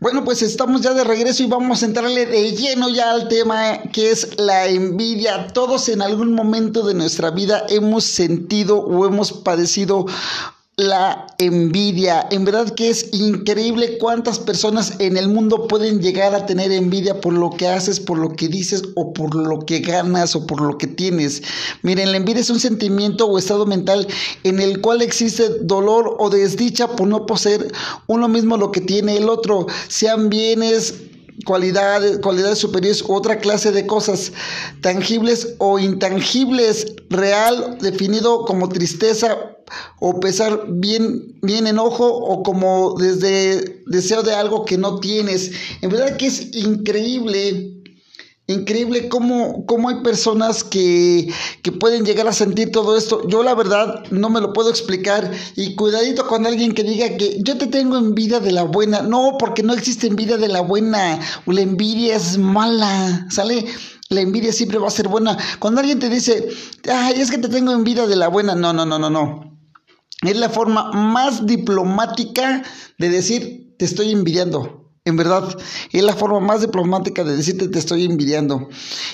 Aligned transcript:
bueno, 0.00 0.24
pues 0.24 0.42
estamos 0.42 0.80
ya 0.80 0.94
de 0.94 1.04
regreso 1.04 1.42
y 1.42 1.46
vamos 1.46 1.82
a 1.82 1.86
entrarle 1.86 2.26
de 2.26 2.52
lleno 2.52 2.88
ya 2.88 3.10
al 3.10 3.28
tema 3.28 3.82
que 3.92 4.10
es 4.10 4.38
la 4.38 4.66
envidia. 4.66 5.48
Todos 5.48 5.88
en 5.88 6.02
algún 6.02 6.34
momento 6.34 6.82
de 6.86 6.94
nuestra 6.94 7.30
vida 7.30 7.64
hemos 7.68 8.04
sentido 8.04 8.78
o 8.78 9.06
hemos 9.06 9.32
padecido 9.32 10.06
la 10.78 11.26
envidia. 11.38 12.28
En 12.30 12.44
verdad 12.44 12.70
que 12.70 12.88
es 12.88 13.12
increíble 13.12 13.98
cuántas 13.98 14.38
personas 14.38 14.94
en 15.00 15.16
el 15.16 15.28
mundo 15.28 15.66
pueden 15.66 16.00
llegar 16.00 16.36
a 16.36 16.46
tener 16.46 16.70
envidia 16.70 17.20
por 17.20 17.32
lo 17.32 17.50
que 17.50 17.66
haces, 17.66 17.98
por 17.98 18.16
lo 18.16 18.36
que 18.36 18.46
dices 18.46 18.84
o 18.94 19.12
por 19.12 19.34
lo 19.34 19.66
que 19.66 19.80
ganas 19.80 20.36
o 20.36 20.46
por 20.46 20.60
lo 20.60 20.78
que 20.78 20.86
tienes. 20.86 21.42
Miren, 21.82 22.12
la 22.12 22.18
envidia 22.18 22.42
es 22.42 22.50
un 22.50 22.60
sentimiento 22.60 23.26
o 23.26 23.38
estado 23.38 23.66
mental 23.66 24.06
en 24.44 24.60
el 24.60 24.80
cual 24.80 25.02
existe 25.02 25.48
dolor 25.62 26.14
o 26.20 26.30
desdicha 26.30 26.86
por 26.94 27.08
no 27.08 27.26
poseer 27.26 27.72
uno 28.06 28.28
mismo 28.28 28.56
lo 28.56 28.70
que 28.70 28.80
tiene 28.80 29.16
el 29.16 29.28
otro, 29.28 29.66
sean 29.88 30.28
bienes, 30.28 30.94
cualidades, 31.44 32.18
cualidades 32.18 32.58
superiores 32.58 33.02
u 33.02 33.14
otra 33.14 33.40
clase 33.40 33.72
de 33.72 33.84
cosas 33.84 34.32
tangibles 34.80 35.56
o 35.58 35.80
intangibles, 35.80 36.94
real, 37.10 37.78
definido 37.80 38.44
como 38.44 38.68
tristeza 38.68 39.57
o 40.00 40.20
pesar 40.20 40.66
bien, 40.68 41.38
bien 41.42 41.66
enojo 41.66 42.06
o 42.06 42.42
como 42.42 42.94
desde 42.98 43.82
deseo 43.86 44.22
de 44.22 44.34
algo 44.34 44.64
que 44.64 44.78
no 44.78 45.00
tienes. 45.00 45.52
En 45.82 45.90
verdad 45.90 46.16
que 46.16 46.26
es 46.26 46.54
increíble 46.54 47.78
Increíble 48.50 49.10
cómo, 49.10 49.66
cómo 49.66 49.90
hay 49.90 49.96
personas 50.02 50.64
que, 50.64 51.30
que, 51.60 51.70
pueden 51.70 52.06
llegar 52.06 52.26
a 52.28 52.32
sentir 52.32 52.72
todo 52.72 52.96
esto. 52.96 53.28
Yo 53.28 53.42
la 53.42 53.54
verdad 53.54 54.04
no 54.10 54.30
me 54.30 54.40
lo 54.40 54.54
puedo 54.54 54.70
explicar. 54.70 55.30
Y 55.54 55.74
cuidadito 55.74 56.26
con 56.26 56.46
alguien 56.46 56.72
que 56.72 56.82
diga 56.82 57.14
que 57.18 57.42
yo 57.42 57.58
te 57.58 57.66
tengo 57.66 57.98
envidia 57.98 58.40
de 58.40 58.52
la 58.52 58.62
buena. 58.62 59.02
No, 59.02 59.36
porque 59.38 59.62
no 59.62 59.74
existe 59.74 60.06
envidia 60.06 60.38
de 60.38 60.48
la 60.48 60.62
buena. 60.62 61.20
La 61.44 61.60
envidia 61.60 62.16
es 62.16 62.38
mala. 62.38 63.26
¿Sale? 63.28 63.66
La 64.08 64.22
envidia 64.22 64.50
siempre 64.50 64.78
va 64.78 64.88
a 64.88 64.92
ser 64.92 65.08
buena. 65.08 65.36
Cuando 65.58 65.80
alguien 65.80 65.98
te 65.98 66.08
dice, 66.08 66.48
ay, 66.90 67.20
es 67.20 67.30
que 67.30 67.36
te 67.36 67.50
tengo 67.50 67.72
envidia 67.72 68.06
de 68.06 68.16
la 68.16 68.28
buena. 68.28 68.54
No, 68.54 68.72
no, 68.72 68.86
no, 68.86 68.98
no, 68.98 69.10
no. 69.10 69.57
Es 70.22 70.36
la 70.36 70.48
forma 70.48 70.90
más 70.92 71.46
diplomática 71.46 72.62
de 72.98 73.08
decir, 73.08 73.74
te 73.78 73.84
estoy 73.84 74.10
envidiando. 74.10 74.88
En 75.08 75.16
verdad, 75.16 75.56
es 75.90 76.02
la 76.02 76.14
forma 76.14 76.38
más 76.38 76.60
diplomática 76.60 77.24
de 77.24 77.34
decirte 77.34 77.68
te 77.68 77.78
estoy 77.78 78.04
envidiando. 78.04 78.68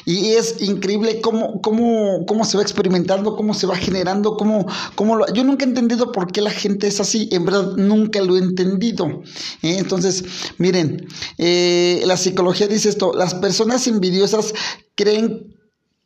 Y 0.05 0.31
es 0.31 0.61
increíble 0.61 1.21
cómo, 1.21 1.61
cómo, 1.63 2.27
cómo 2.27 2.45
se 2.45 2.57
va 2.57 2.65
experimentando, 2.65 3.37
cómo 3.37 3.55
se 3.55 3.69
va 3.69 3.77
generando, 3.77 4.37
cómo, 4.37 4.67
cómo 4.97 5.15
lo... 5.15 5.33
Yo 5.33 5.45
nunca 5.45 5.65
he 5.65 5.69
entendido 5.69 6.11
por 6.11 6.33
qué 6.33 6.41
la 6.41 6.51
gente 6.51 6.89
es 6.89 6.99
así. 6.99 7.29
En 7.31 7.45
verdad, 7.45 7.77
nunca 7.77 8.21
lo 8.23 8.37
he 8.37 8.41
entendido. 8.41 9.23
¿eh? 9.63 9.77
Entonces, 9.79 10.25
miren, 10.59 11.07
eh, 11.39 12.03
la 12.07 12.17
psicología 12.17 12.67
dice 12.67 12.89
esto, 12.89 13.13
las 13.15 13.35
personas 13.35 13.87
envidiosas 13.87 14.53
creen 14.97 15.54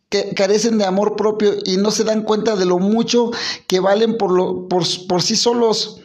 que 0.09 0.35
carecen 0.35 0.79
de 0.79 0.85
amor 0.85 1.17
propio 1.17 1.55
y 1.65 1.77
no 1.77 1.91
se 1.91 2.05
dan 2.05 2.23
cuenta 2.23 2.57
de 2.57 2.65
lo 2.65 2.79
mucho 2.79 3.31
que 3.67 3.81
valen 3.81 4.17
por, 4.17 4.33
lo, 4.33 4.69
por, 4.69 4.85
por 5.07 5.23
sí 5.23 5.37
solos 5.37 6.01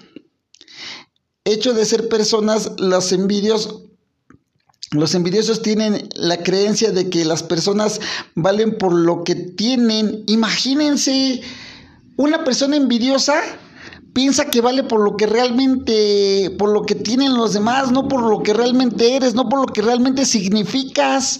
hecho 1.46 1.74
de 1.74 1.86
ser 1.86 2.09
personas, 2.09 2.72
los 2.78 3.12
envidios 3.12 3.80
los 4.91 5.16
envidiosos 5.16 5.64
tienen 5.64 6.08
la 6.16 6.44
creencia 6.44 6.91
de 6.91 7.09
que 7.09 7.25
las 7.25 7.41
personas 7.41 8.00
valen 8.36 8.78
por 8.78 8.94
lo 8.94 9.24
que 9.24 9.34
tienen. 9.34 10.24
Imagínense, 10.28 11.41
una 12.16 12.44
persona 12.44 12.75
envidiosa 12.75 13.34
piensa 14.14 14.52
que 14.52 14.62
vale 14.62 14.84
por 14.84 15.00
lo 15.00 15.18
que 15.18 15.25
realmente, 15.25 16.56
por 16.59 16.70
lo 16.72 16.84
que 16.84 16.94
tienen 16.94 17.34
los 17.34 17.53
demás, 17.53 17.91
no 17.91 18.08
por 18.08 18.22
lo 18.22 18.44
que 18.44 18.53
realmente 18.53 19.16
eres, 19.16 19.34
no 19.34 19.50
por 19.50 19.62
lo 19.62 19.66
que 19.66 19.81
realmente 19.81 20.25
significas. 20.25 21.40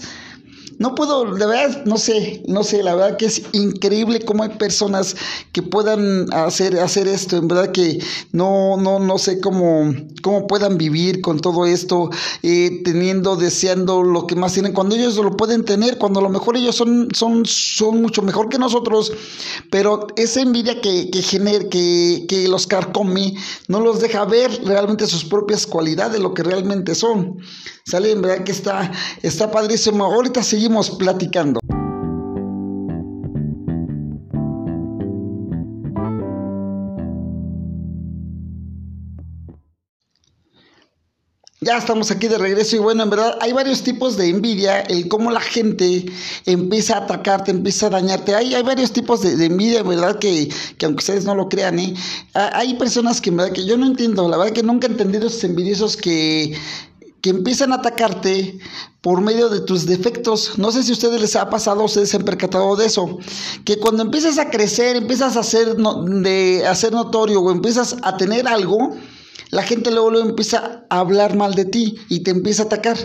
No 0.79 0.95
puedo, 0.95 1.34
de 1.35 1.45
verdad, 1.45 1.85
no 1.85 1.97
sé, 1.97 2.44
no 2.47 2.63
sé, 2.63 2.84
la 2.84 2.95
verdad 2.95 3.17
que 3.17 3.25
es 3.25 3.44
increíble 3.53 4.22
cómo 4.25 4.44
hay 4.44 4.50
personas 4.50 5.16
que 5.51 5.61
puedan 5.61 6.31
hacer, 6.34 6.79
hacer 6.79 7.07
esto, 7.07 7.38
en 7.38 7.47
verdad 7.47 7.72
que 7.72 8.00
no, 8.31 8.78
no, 8.78 9.00
no 9.00 9.17
sé 9.17 9.39
cómo, 9.39 9.94
cómo 10.22 10.47
puedan 10.47 10.78
vivir 10.78 11.22
con 11.22 11.39
todo 11.39 11.66
esto, 11.66 12.09
eh, 12.41 12.81
teniendo, 12.83 13.35
deseando 13.35 14.03
lo 14.03 14.25
que 14.25 14.35
más 14.35 14.53
tienen, 14.53 14.73
cuando 14.73 14.95
ellos 14.95 15.16
lo 15.17 15.38
pueden 15.38 15.63
tener, 15.63 15.97
cuando 15.97 16.19
a 16.19 16.23
lo 16.23 16.29
mejor 16.29 16.57
ellos 16.57 16.75
son, 16.75 17.09
son, 17.13 17.45
son 17.45 18.01
mucho 18.01 18.22
mejor 18.22 18.50
que 18.50 18.57
nosotros, 18.57 19.12
pero 19.69 20.07
esa 20.16 20.41
envidia 20.41 20.81
que, 20.81 21.09
que 21.12 21.22
genera, 21.22 21.69
que, 21.69 22.25
que 22.28 22.47
los 22.47 22.67
carcome, 22.67 23.35
no 23.67 23.79
los 23.79 24.00
deja 24.00 24.25
ver 24.25 24.51
realmente 24.66 25.07
sus 25.07 25.23
propias 25.25 25.67
cualidades, 25.67 26.19
lo 26.19 26.33
que 26.33 26.44
realmente 26.44 26.95
son. 26.95 27.38
Sale, 27.85 28.11
en 28.11 28.21
verdad 28.21 28.45
que 28.45 28.53
está, 28.53 28.91
está 29.21 29.51
padrísimo. 29.51 30.05
Ahorita 30.05 30.41
seguimos 30.41 30.89
platicando. 30.91 31.59
Ya 41.59 41.77
estamos 41.77 42.11
aquí 42.11 42.27
de 42.27 42.38
regreso 42.38 42.75
y 42.75 42.79
bueno, 42.79 43.03
en 43.03 43.09
verdad 43.09 43.38
hay 43.39 43.53
varios 43.53 43.83
tipos 43.83 44.17
de 44.17 44.27
envidia, 44.27 44.81
el 44.81 45.07
cómo 45.07 45.31
la 45.31 45.39
gente 45.39 46.05
empieza 46.45 46.95
a 46.95 47.03
atacarte, 47.03 47.51
empieza 47.51 47.88
a 47.88 47.89
dañarte. 47.89 48.35
Hay, 48.35 48.53
hay 48.53 48.63
varios 48.63 48.91
tipos 48.91 49.21
de, 49.21 49.45
envidia, 49.45 49.79
en 49.79 49.88
verdad, 49.88 50.19
que, 50.19 50.50
que, 50.77 50.85
aunque 50.85 51.00
ustedes 51.00 51.23
no 51.23 51.35
lo 51.35 51.47
crean, 51.47 51.79
¿eh? 51.79 51.94
hay 52.33 52.73
personas 52.73 53.21
que 53.21 53.29
en 53.29 53.38
verdad 53.38 53.53
que 53.53 53.65
yo 53.65 53.77
no 53.77 53.88
entiendo, 53.88 54.27
la 54.27 54.35
verdad 54.35 54.51
que 54.51 54.63
nunca 54.63 54.88
he 54.88 54.91
entendido 54.91 55.27
esos 55.27 55.44
envidiosos 55.45 55.95
que 55.95 56.53
que 57.23 57.29
empiezan 57.29 57.72
a 57.72 57.75
atacarte 57.75 58.59
por 59.00 59.22
medio 59.22 59.47
de 59.47 59.61
tus 59.61 59.85
defectos. 59.85 60.57
No 60.57 60.73
sé 60.73 60.84
si 60.84 60.89
a 60.89 60.94
ustedes 60.94 61.22
les 61.22 61.38
ha 61.38 61.50
pasado, 61.50 61.81
ustedes 61.85 62.09
se 62.09 62.17
han 62.17 62.25
percatado 62.25 62.75
de 62.75 62.85
eso, 62.85 63.17
que 63.63 63.78
cuando 63.78 64.03
empiezas 64.03 64.38
a 64.39 64.50
crecer, 64.50 64.97
empiezas 64.97 65.38
a 65.38 65.39
hacer, 65.39 65.78
de, 65.78 66.89
notorio 66.91 67.39
o 67.39 67.50
empiezas 67.50 67.95
a 68.03 68.18
tener 68.18 68.45
algo, 68.45 68.94
la 69.51 69.63
gente 69.63 69.89
luego, 69.89 70.12
luego 70.12 70.27
empieza 70.27 70.86
a 70.89 71.00
hablar 71.00 71.38
mal 71.38 71.56
de 71.56 71.63
ti 71.63 71.95
y 72.09 72.24
te 72.24 72.31
empieza 72.31 72.63
a 72.63 72.65
atacar. 72.65 72.98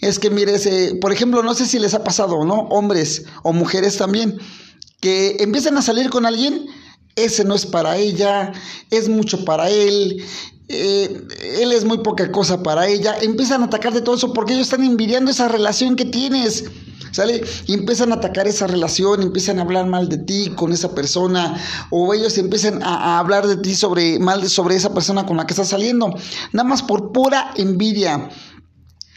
Es 0.00 0.18
que 0.18 0.28
mires, 0.28 0.68
por 1.00 1.12
ejemplo, 1.12 1.44
no 1.44 1.54
sé 1.54 1.66
si 1.66 1.78
les 1.78 1.94
ha 1.94 2.02
pasado, 2.02 2.44
¿no? 2.44 2.62
Hombres 2.70 3.26
o 3.44 3.52
mujeres 3.52 3.96
también, 3.96 4.40
que 4.98 5.36
empiezan 5.38 5.78
a 5.78 5.82
salir 5.82 6.10
con 6.10 6.26
alguien, 6.26 6.66
ese 7.14 7.44
no 7.44 7.54
es 7.54 7.64
para 7.64 7.96
ella, 7.96 8.52
es 8.90 9.08
mucho 9.08 9.44
para 9.44 9.70
él, 9.70 10.24
eh, 10.68 11.26
él 11.60 11.70
es 11.70 11.84
muy 11.84 11.98
poca 11.98 12.32
cosa 12.32 12.62
para 12.62 12.88
ella, 12.88 13.16
empiezan 13.20 13.62
a 13.62 13.66
atacar 13.66 13.92
de 13.92 14.00
todo 14.00 14.16
eso 14.16 14.32
porque 14.32 14.54
ellos 14.54 14.66
están 14.66 14.82
envidiando 14.82 15.30
esa 15.30 15.46
relación 15.46 15.94
que 15.94 16.04
tienes, 16.04 16.64
¿sale? 17.12 17.44
Y 17.66 17.74
empiezan 17.74 18.10
a 18.10 18.16
atacar 18.16 18.48
esa 18.48 18.66
relación, 18.66 19.22
empiezan 19.22 19.60
a 19.60 19.62
hablar 19.62 19.86
mal 19.86 20.08
de 20.08 20.18
ti 20.18 20.52
con 20.56 20.72
esa 20.72 20.92
persona, 20.92 21.56
o 21.90 22.12
ellos 22.14 22.36
empiezan 22.38 22.82
a, 22.82 23.18
hablar 23.20 23.46
de 23.46 23.58
ti 23.58 23.76
sobre, 23.76 24.18
mal 24.18 24.48
sobre 24.48 24.74
esa 24.74 24.92
persona 24.92 25.24
con 25.24 25.36
la 25.36 25.46
que 25.46 25.52
estás 25.52 25.68
saliendo, 25.68 26.12
nada 26.52 26.68
más 26.68 26.82
por 26.82 27.12
pura 27.12 27.52
envidia. 27.56 28.28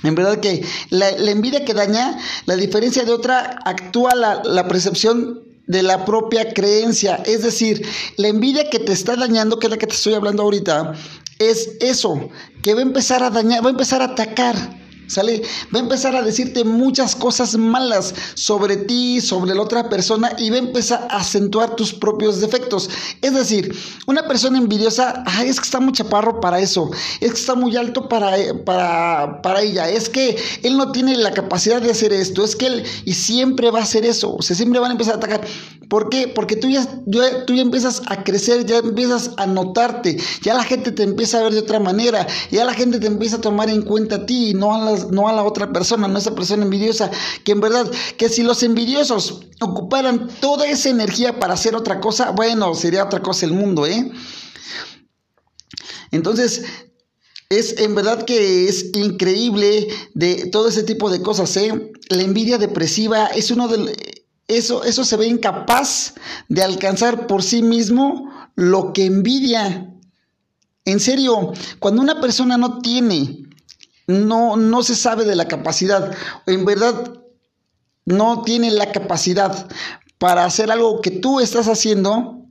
En 0.04 0.16
verdad 0.16 0.40
que 0.40 0.64
la, 0.92 1.10
envidia 1.10 1.66
que 1.66 1.74
daña, 1.74 2.18
la 2.46 2.56
diferencia 2.56 3.04
de 3.04 3.12
otra, 3.12 3.60
actúa 3.66 4.14
la, 4.16 4.42
la 4.46 4.68
percepción 4.68 5.42
de 5.68 5.84
la 5.84 6.06
propia 6.06 6.54
creencia. 6.54 7.22
Es 7.26 7.44
decir, 7.44 7.86
la 8.18 8.28
envidia 8.28 8.70
que 8.70 8.80
te 8.80 8.94
está 8.94 9.16
dañando, 9.16 9.60
que 9.60 9.68
es 9.68 9.72
la 9.72 9.78
que 9.78 9.88
te 9.88 9.96
estoy 9.96 10.14
hablando 10.14 10.44
ahorita, 10.44 10.94
es 11.40 11.78
eso, 11.80 12.30
que 12.62 12.74
va 12.74 12.82
a 12.82 12.84
empezar 12.84 13.24
a 13.24 13.30
dañar, 13.30 13.64
va 13.64 13.70
a 13.70 13.72
empezar 13.72 14.02
a 14.02 14.06
atacar 14.06 14.56
¿Sale? 15.10 15.42
Va 15.74 15.80
a 15.80 15.84
empezar 15.84 16.16
a 16.16 16.22
decirte 16.22 16.64
muchas 16.64 17.16
cosas 17.16 17.58
malas 17.58 18.14
sobre 18.36 18.78
ti, 18.78 19.22
sobre 19.22 19.56
la 19.56 19.64
otra 19.64 19.90
persona 19.90 20.32
y 20.38 20.52
va 20.52 20.58
a 20.58 20.60
empezar 20.60 21.08
a 21.10 21.18
acentuar 21.18 21.76
tus 21.76 21.94
propios 21.94 22.40
defectos. 22.42 22.90
Es 23.22 23.34
decir, 23.34 23.76
una 24.06 24.28
persona 24.28 24.60
envidiosa, 24.60 25.24
es 25.44 25.60
que 25.60 25.66
está 25.66 25.80
muy 25.80 25.94
chaparro 25.94 26.40
para 26.40 26.60
eso, 26.60 26.92
es 27.20 27.32
que 27.32 27.40
está 27.40 27.56
muy 27.56 27.76
alto 27.76 28.08
para, 28.08 28.36
para, 28.66 29.42
para 29.42 29.62
ella, 29.62 29.90
es 29.90 30.10
que 30.10 30.38
él 30.62 30.78
no 30.78 30.92
tiene 30.92 31.18
la 31.18 31.32
capacidad 31.32 31.82
de 31.82 31.90
hacer 31.90 32.14
esto, 32.14 32.44
es 32.44 32.56
que 32.56 32.68
él 32.68 32.84
y 33.06 33.14
siempre 33.14 33.72
va 33.72 33.80
a 33.80 33.84
hacer 33.84 34.06
eso, 34.06 34.36
o 34.36 34.42
sea, 34.44 34.56
siempre 34.56 34.80
van 34.80 34.92
a 34.92 34.94
empezar 34.94 35.16
a 35.16 35.18
atacar. 35.18 35.42
¿Por 35.90 36.10
qué? 36.10 36.28
Porque 36.28 36.56
tú 36.56 36.70
ya, 36.70 36.86
tú 37.48 37.56
ya 37.56 37.62
empiezas 37.64 38.04
a 38.06 38.24
crecer, 38.24 38.64
ya 38.68 38.78
empiezas 38.78 39.32
a 39.38 39.48
notarte, 39.48 40.18
ya 40.44 40.54
la 40.54 40.64
gente 40.64 40.92
te 40.92 41.02
empieza 41.02 41.40
a 41.40 41.44
ver 41.44 41.54
de 41.54 41.60
otra 41.60 41.80
manera, 41.80 42.28
ya 42.52 42.64
la 42.64 42.76
gente 42.76 43.00
te 43.00 43.08
empieza 43.08 43.38
a 43.38 43.42
tomar 43.42 43.72
en 43.72 43.82
cuenta 43.82 44.18
a 44.18 44.26
ti 44.28 44.52
y 44.52 44.54
no 44.54 44.76
a 44.76 44.92
las 44.92 44.99
no 45.12 45.28
a 45.28 45.34
la 45.34 45.44
otra 45.44 45.72
persona, 45.72 46.08
no 46.08 46.16
a 46.16 46.20
esa 46.20 46.36
persona 46.36 46.64
envidiosa, 46.64 47.10
que 47.44 47.52
en 47.52 47.62
verdad, 47.62 47.90
que 48.18 48.30
si 48.30 48.44
los 48.44 48.64
envidiosos 48.64 49.42
ocuparan 49.62 50.30
toda 50.40 50.68
esa 50.68 50.90
energía 50.90 51.40
para 51.40 51.54
hacer 51.54 51.76
otra 51.76 52.00
cosa, 52.00 52.32
bueno, 52.32 52.74
sería 52.76 53.06
otra 53.06 53.22
cosa 53.22 53.46
el 53.46 53.54
mundo, 53.54 53.86
¿eh? 53.86 54.12
Entonces, 56.12 56.64
es 57.50 57.80
en 57.80 57.96
verdad 57.96 58.24
que 58.26 58.68
es 58.68 58.92
increíble 58.94 59.88
de 60.14 60.48
todo 60.52 60.68
ese 60.70 60.84
tipo 60.84 61.10
de 61.10 61.22
cosas, 61.22 61.56
¿eh? 61.58 61.92
La 62.10 62.22
envidia 62.22 62.58
depresiva 62.58 63.28
es 63.28 63.50
uno 63.50 63.68
de 63.68 63.96
eso, 64.48 64.84
eso 64.84 65.04
se 65.06 65.18
ve 65.18 65.28
incapaz 65.28 66.16
de 66.48 66.64
alcanzar 66.64 67.28
por 67.28 67.44
sí 67.44 67.62
mismo 67.62 68.30
lo 68.56 68.94
que 68.94 69.06
envidia. 69.06 69.96
En 70.86 71.00
serio, 71.00 71.54
cuando 71.80 72.02
una 72.02 72.20
persona 72.20 72.58
no 72.58 72.80
tiene 72.80 73.49
no, 74.10 74.58
no 74.58 74.82
se 74.82 74.96
sabe 74.96 75.24
de 75.24 75.36
la 75.36 75.48
capacidad. 75.48 76.12
En 76.48 76.66
verdad, 76.66 77.14
no 78.06 78.42
tiene 78.42 78.72
la 78.72 78.92
capacidad 78.92 79.70
para 80.18 80.46
hacer 80.46 80.72
algo 80.72 81.00
que 81.00 81.12
tú 81.12 81.40
estás 81.40 81.68
haciendo, 81.68 82.44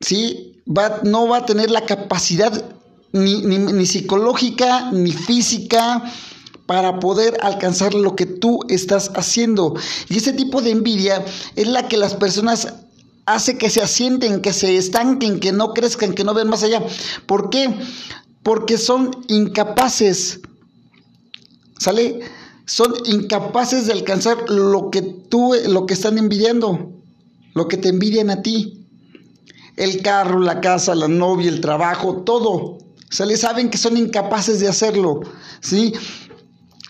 ¿sí? 0.00 0.62
Va, 0.66 1.00
no 1.04 1.28
va 1.28 1.38
a 1.38 1.46
tener 1.46 1.70
la 1.70 1.84
capacidad 1.84 2.64
ni, 3.12 3.42
ni, 3.42 3.86
psicológica 3.86 4.90
ni 4.92 5.12
física 5.12 6.02
para 6.64 6.98
poder 6.98 7.36
alcanzar 7.42 7.92
lo 7.92 8.16
que 8.16 8.24
tú 8.24 8.60
estás 8.68 9.12
haciendo. 9.14 9.74
Y 10.08 10.16
ese 10.16 10.32
tipo 10.32 10.62
de 10.62 10.70
envidia 10.70 11.22
es 11.54 11.68
la 11.68 11.86
que 11.86 11.98
las 11.98 12.14
personas 12.14 12.72
hace 13.26 13.58
que 13.58 13.68
se 13.68 13.82
asienten, 13.82 14.40
que 14.40 14.54
se 14.54 14.76
estanquen, 14.78 15.38
que 15.38 15.52
no 15.52 15.74
crezcan, 15.74 16.14
que 16.14 16.24
no 16.24 16.32
ven 16.32 16.48
más 16.48 16.62
allá. 16.62 16.82
¿Por 17.26 17.50
qué? 17.50 17.72
Porque 18.46 18.78
son 18.78 19.10
incapaces, 19.26 20.38
¿sale? 21.80 22.20
Son 22.64 22.94
incapaces 23.06 23.88
de 23.88 23.92
alcanzar 23.92 24.48
lo 24.48 24.92
que 24.92 25.02
tú, 25.02 25.54
lo 25.66 25.84
que 25.84 25.94
están 25.94 26.16
envidiando, 26.16 26.92
lo 27.54 27.66
que 27.66 27.76
te 27.76 27.88
envidian 27.88 28.30
a 28.30 28.42
ti. 28.42 28.86
El 29.76 30.00
carro, 30.00 30.38
la 30.38 30.60
casa, 30.60 30.94
la 30.94 31.08
novia, 31.08 31.48
el 31.48 31.60
trabajo, 31.60 32.22
todo. 32.22 32.78
¿Sale? 33.10 33.36
Saben 33.36 33.68
que 33.68 33.78
son 33.78 33.96
incapaces 33.96 34.60
de 34.60 34.68
hacerlo, 34.68 35.22
¿sí? 35.58 35.92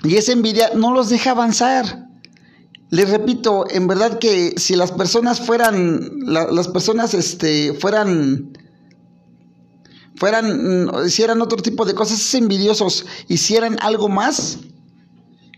Y 0.05 0.17
esa 0.17 0.33
envidia 0.33 0.73
no 0.75 0.93
los 0.93 1.09
deja 1.09 1.31
avanzar. 1.31 2.07
Les 2.91 3.09
repito, 3.09 3.65
en 3.71 3.87
verdad 3.87 4.19
que 4.19 4.53
si 4.59 4.77
las 4.77 4.93
personas 4.93 5.41
fueran, 5.41 6.19
las 6.27 6.69
personas 6.69 7.15
este, 7.15 7.73
fueran 7.73 8.53
fueran, 10.17 10.87
mm, 10.87 11.07
hicieran 11.07 11.41
otro 11.41 11.59
tipo 11.59 11.85
de 11.85 11.95
cosas, 11.95 12.35
envidiosos 12.35 13.07
hicieran 13.29 13.77
algo 13.81 14.09
más, 14.09 14.59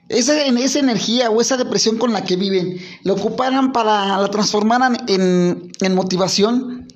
esa, 0.09 0.43
esa 0.45 0.79
energía 0.79 1.31
o 1.31 1.41
esa 1.41 1.57
depresión 1.57 1.99
con 1.99 2.13
la 2.13 2.25
que 2.25 2.37
viven, 2.37 2.79
la 3.03 3.13
ocuparan 3.13 3.73
para, 3.73 4.19
la 4.19 4.31
transformaran 4.31 4.97
en, 5.07 5.71
en 5.81 5.95
motivación, 5.95 6.89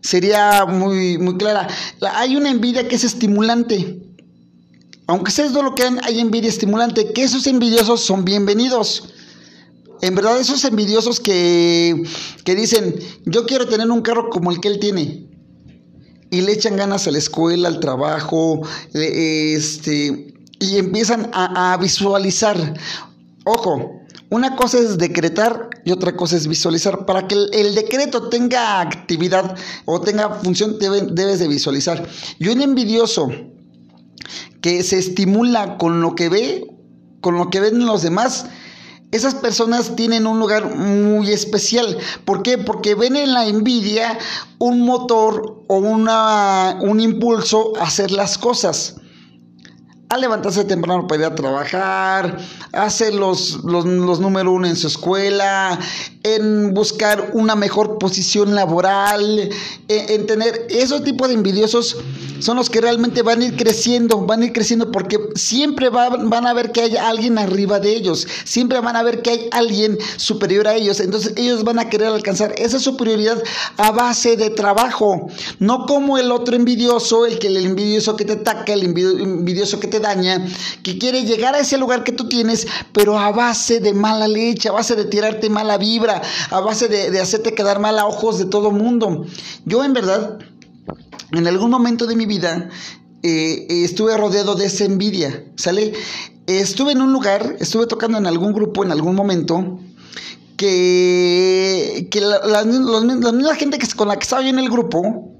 sería 0.00 0.64
muy, 0.66 1.18
muy 1.18 1.36
clara. 1.36 1.66
hay 2.14 2.36
una 2.36 2.50
envidia 2.50 2.86
que 2.88 2.96
es 2.96 3.04
estimulante. 3.04 4.02
Aunque 5.06 5.30
sea 5.30 5.48
lo 5.48 5.74
que 5.74 5.84
hay 6.02 6.20
envidia 6.20 6.50
estimulante, 6.50 7.14
que 7.14 7.24
esos 7.24 7.46
envidiosos 7.46 8.02
son 8.02 8.26
bienvenidos. 8.26 9.14
En 10.02 10.14
verdad, 10.14 10.38
esos 10.38 10.62
envidiosos 10.64 11.18
que, 11.18 12.02
que 12.44 12.54
dicen, 12.54 12.94
yo 13.24 13.46
quiero 13.46 13.66
tener 13.66 13.90
un 13.90 14.02
carro 14.02 14.28
como 14.28 14.50
el 14.50 14.60
que 14.60 14.68
él 14.68 14.78
tiene 14.78 15.27
y 16.30 16.42
le 16.42 16.52
echan 16.52 16.76
ganas 16.76 17.06
a 17.06 17.10
la 17.10 17.18
escuela, 17.18 17.68
al 17.68 17.80
trabajo, 17.80 18.62
este, 18.92 20.34
y 20.58 20.76
empiezan 20.76 21.30
a, 21.32 21.76
visualizar. 21.80 22.74
Ojo, 23.44 24.02
una 24.30 24.56
cosa 24.56 24.78
es 24.78 24.98
decretar 24.98 25.70
y 25.84 25.92
otra 25.92 26.16
cosa 26.16 26.36
es 26.36 26.46
visualizar. 26.46 27.06
Para 27.06 27.26
que 27.26 27.34
el, 27.34 27.74
decreto 27.74 28.28
tenga 28.28 28.80
actividad 28.80 29.56
o 29.86 30.00
tenga 30.00 30.34
función, 30.34 30.78
debes 30.78 31.38
de 31.38 31.48
visualizar. 31.48 32.06
Y 32.38 32.48
un 32.48 32.60
envidioso 32.60 33.30
que 34.60 34.82
se 34.82 34.98
estimula 34.98 35.78
con 35.78 36.00
lo 36.00 36.14
que 36.14 36.28
ve, 36.28 36.66
con 37.20 37.36
lo 37.36 37.48
que 37.48 37.60
ven 37.60 37.86
los 37.86 38.02
demás, 38.02 38.46
esas 39.10 39.34
personas 39.34 39.96
tienen 39.96 40.26
un 40.26 40.38
lugar 40.38 40.74
muy 40.76 41.30
especial. 41.30 41.96
¿Por 42.24 42.42
qué? 42.42 42.58
Porque 42.58 42.94
ven 42.94 43.16
en 43.16 43.32
la 43.32 43.46
envidia 43.46 44.18
un 44.58 44.82
motor 44.82 45.64
o 45.66 45.76
una, 45.78 46.78
un 46.80 47.00
impulso 47.00 47.72
a 47.78 47.84
hacer 47.84 48.10
las 48.10 48.36
cosas 48.36 48.96
a 50.10 50.16
levantarse 50.16 50.64
temprano 50.64 51.06
para 51.06 51.20
ir 51.20 51.26
a 51.26 51.34
trabajar, 51.34 52.38
a 52.72 52.82
hacer 52.82 53.14
los, 53.14 53.62
los, 53.64 53.84
los 53.84 54.20
número 54.20 54.52
uno 54.52 54.66
en 54.66 54.76
su 54.76 54.86
escuela, 54.86 55.78
en 56.22 56.74
buscar 56.74 57.30
una 57.34 57.54
mejor 57.54 57.98
posición 57.98 58.54
laboral, 58.54 59.50
en, 59.88 60.26
tener 60.26 60.66
esos 60.68 61.04
tipos 61.04 61.28
de 61.28 61.34
envidiosos 61.34 61.96
son 62.40 62.56
los 62.56 62.70
que 62.70 62.80
realmente 62.80 63.22
van 63.22 63.40
a 63.40 63.46
ir 63.46 63.56
creciendo, 63.56 64.20
van 64.20 64.42
a 64.42 64.46
ir 64.46 64.52
creciendo 64.52 64.90
porque 64.92 65.18
siempre 65.34 65.88
van 65.88 66.46
a 66.46 66.52
ver 66.52 66.72
que 66.72 66.82
hay 66.82 66.96
alguien 66.96 67.38
arriba 67.38 67.80
de 67.80 67.94
ellos, 67.94 68.26
siempre 68.44 68.80
van 68.80 68.96
a 68.96 69.02
ver 69.02 69.22
que 69.22 69.30
hay 69.30 69.48
alguien 69.50 69.98
superior 70.16 70.68
a 70.68 70.74
ellos, 70.74 71.00
entonces 71.00 71.32
ellos 71.36 71.64
van 71.64 71.78
a 71.78 71.88
querer 71.88 72.08
alcanzar 72.08 72.54
esa 72.58 72.78
superioridad 72.78 73.42
a 73.76 73.90
base 73.90 74.36
de 74.36 74.50
trabajo, 74.50 75.28
no 75.58 75.86
como 75.86 76.18
el 76.18 76.30
otro 76.30 76.54
envidioso, 76.54 77.26
el 77.26 77.38
que 77.38 77.48
el 77.48 77.56
envidioso 77.56 78.16
que 78.16 78.24
te 78.24 78.34
ataca, 78.34 78.72
el 78.72 78.84
envidioso 78.84 79.80
que 79.80 79.88
te 79.88 80.00
daña, 80.00 80.46
que 80.82 80.98
quiere 80.98 81.24
llegar 81.24 81.54
a 81.54 81.60
ese 81.60 81.78
lugar 81.78 82.04
que 82.04 82.12
tú 82.12 82.28
tienes, 82.28 82.66
pero 82.92 83.18
a 83.18 83.30
base 83.32 83.80
de 83.80 83.94
mala 83.94 84.28
leche, 84.28 84.68
a 84.68 84.72
base 84.72 84.94
de 84.94 85.04
tirarte 85.04 85.50
mala 85.50 85.78
vibra, 85.78 86.07
a 86.08 86.60
base 86.60 86.88
de, 86.88 87.20
hacerte 87.20 87.54
quedar 87.54 87.80
mal 87.80 87.98
a 87.98 88.06
ojos 88.06 88.38
de 88.38 88.46
todo 88.46 88.70
mundo. 88.70 89.26
Yo 89.64 89.84
en 89.84 89.92
verdad, 89.92 90.38
en 91.32 91.46
algún 91.46 91.70
momento 91.70 92.06
de 92.06 92.16
mi 92.16 92.26
vida, 92.26 92.68
eh, 93.22 93.66
estuve 93.68 94.16
rodeado 94.16 94.54
de 94.54 94.66
esa 94.66 94.84
envidia, 94.84 95.44
¿sale? 95.56 95.92
Estuve 96.46 96.92
en 96.92 97.02
un 97.02 97.12
lugar, 97.12 97.56
estuve 97.60 97.86
tocando 97.86 98.18
en 98.18 98.26
algún 98.26 98.52
grupo 98.52 98.84
en 98.84 98.92
algún 98.92 99.14
momento, 99.14 99.80
que, 100.56 102.08
que 102.10 102.20
la, 102.20 102.40
la, 102.44 102.64
misma 102.64 103.54
gente 103.54 103.78
que, 103.78 103.86
con 103.94 104.08
la 104.08 104.16
que 104.16 104.24
estaba 104.24 104.42
yo 104.42 104.48
en 104.48 104.58
el 104.58 104.68
grupo, 104.68 105.37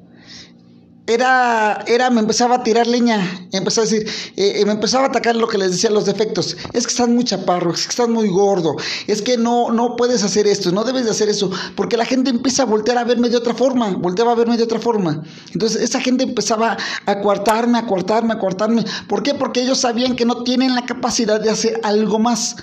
era, 1.08 1.82
era, 1.86 2.10
me 2.10 2.20
empezaba 2.20 2.56
a 2.56 2.62
tirar 2.62 2.86
leña, 2.86 3.48
empezaba 3.52 3.86
a 3.86 3.90
decir, 3.90 4.06
eh, 4.36 4.60
eh, 4.60 4.64
me 4.66 4.72
empezaba 4.72 5.06
a 5.06 5.08
atacar 5.08 5.34
lo 5.36 5.48
que 5.48 5.56
les 5.56 5.70
decía 5.70 5.88
los 5.88 6.04
defectos. 6.04 6.54
Es 6.74 6.86
que 6.86 6.90
estás 6.90 7.08
muy 7.08 7.24
chaparro, 7.24 7.72
es 7.72 7.84
que 7.84 7.90
estás 7.90 8.10
muy 8.10 8.28
gordo, 8.28 8.76
es 9.06 9.22
que 9.22 9.38
no, 9.38 9.70
no 9.72 9.96
puedes 9.96 10.22
hacer 10.22 10.46
esto, 10.46 10.70
no 10.70 10.84
debes 10.84 11.06
de 11.06 11.10
hacer 11.10 11.30
eso, 11.30 11.50
porque 11.76 11.96
la 11.96 12.04
gente 12.04 12.28
empieza 12.28 12.64
a 12.64 12.66
voltear 12.66 12.98
a 12.98 13.04
verme 13.04 13.30
de 13.30 13.38
otra 13.38 13.54
forma, 13.54 13.88
volteaba 13.96 14.32
a 14.32 14.34
verme 14.34 14.58
de 14.58 14.64
otra 14.64 14.80
forma. 14.80 15.22
Entonces 15.54 15.80
esa 15.80 15.98
gente 15.98 16.24
empezaba 16.24 16.76
a 17.06 17.20
coartarme, 17.20 17.78
a 17.78 17.86
coartarme, 17.86 18.34
a 18.34 18.38
coartarme. 18.38 18.84
¿Por 19.08 19.22
qué? 19.22 19.32
Porque 19.32 19.62
ellos 19.62 19.78
sabían 19.78 20.14
que 20.14 20.26
no 20.26 20.44
tienen 20.44 20.74
la 20.74 20.84
capacidad 20.84 21.40
de 21.40 21.48
hacer 21.48 21.80
algo 21.84 22.18
más. 22.18 22.56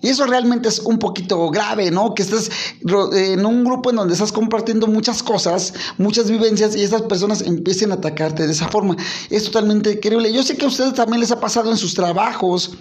Y 0.00 0.08
eso 0.08 0.26
realmente 0.26 0.68
es 0.68 0.78
un 0.80 0.98
poquito 0.98 1.50
grave, 1.50 1.90
¿no? 1.90 2.14
Que 2.14 2.22
estés 2.22 2.50
en 3.12 3.44
un 3.44 3.64
grupo 3.64 3.90
en 3.90 3.96
donde 3.96 4.14
estás 4.14 4.30
compartiendo 4.30 4.86
muchas 4.86 5.22
cosas, 5.22 5.74
muchas 5.98 6.30
vivencias 6.30 6.76
y 6.76 6.82
esas 6.82 7.02
personas 7.02 7.42
empiecen 7.42 7.90
a 7.90 7.94
atacarte 7.94 8.46
de 8.46 8.52
esa 8.52 8.68
forma. 8.68 8.96
Es 9.30 9.44
totalmente 9.44 9.92
increíble. 9.92 10.32
Yo 10.32 10.42
sé 10.42 10.56
que 10.56 10.64
a 10.64 10.68
ustedes 10.68 10.94
también 10.94 11.20
les 11.20 11.32
ha 11.32 11.40
pasado 11.40 11.70
en 11.70 11.76
sus 11.76 11.94
trabajos 11.94 12.72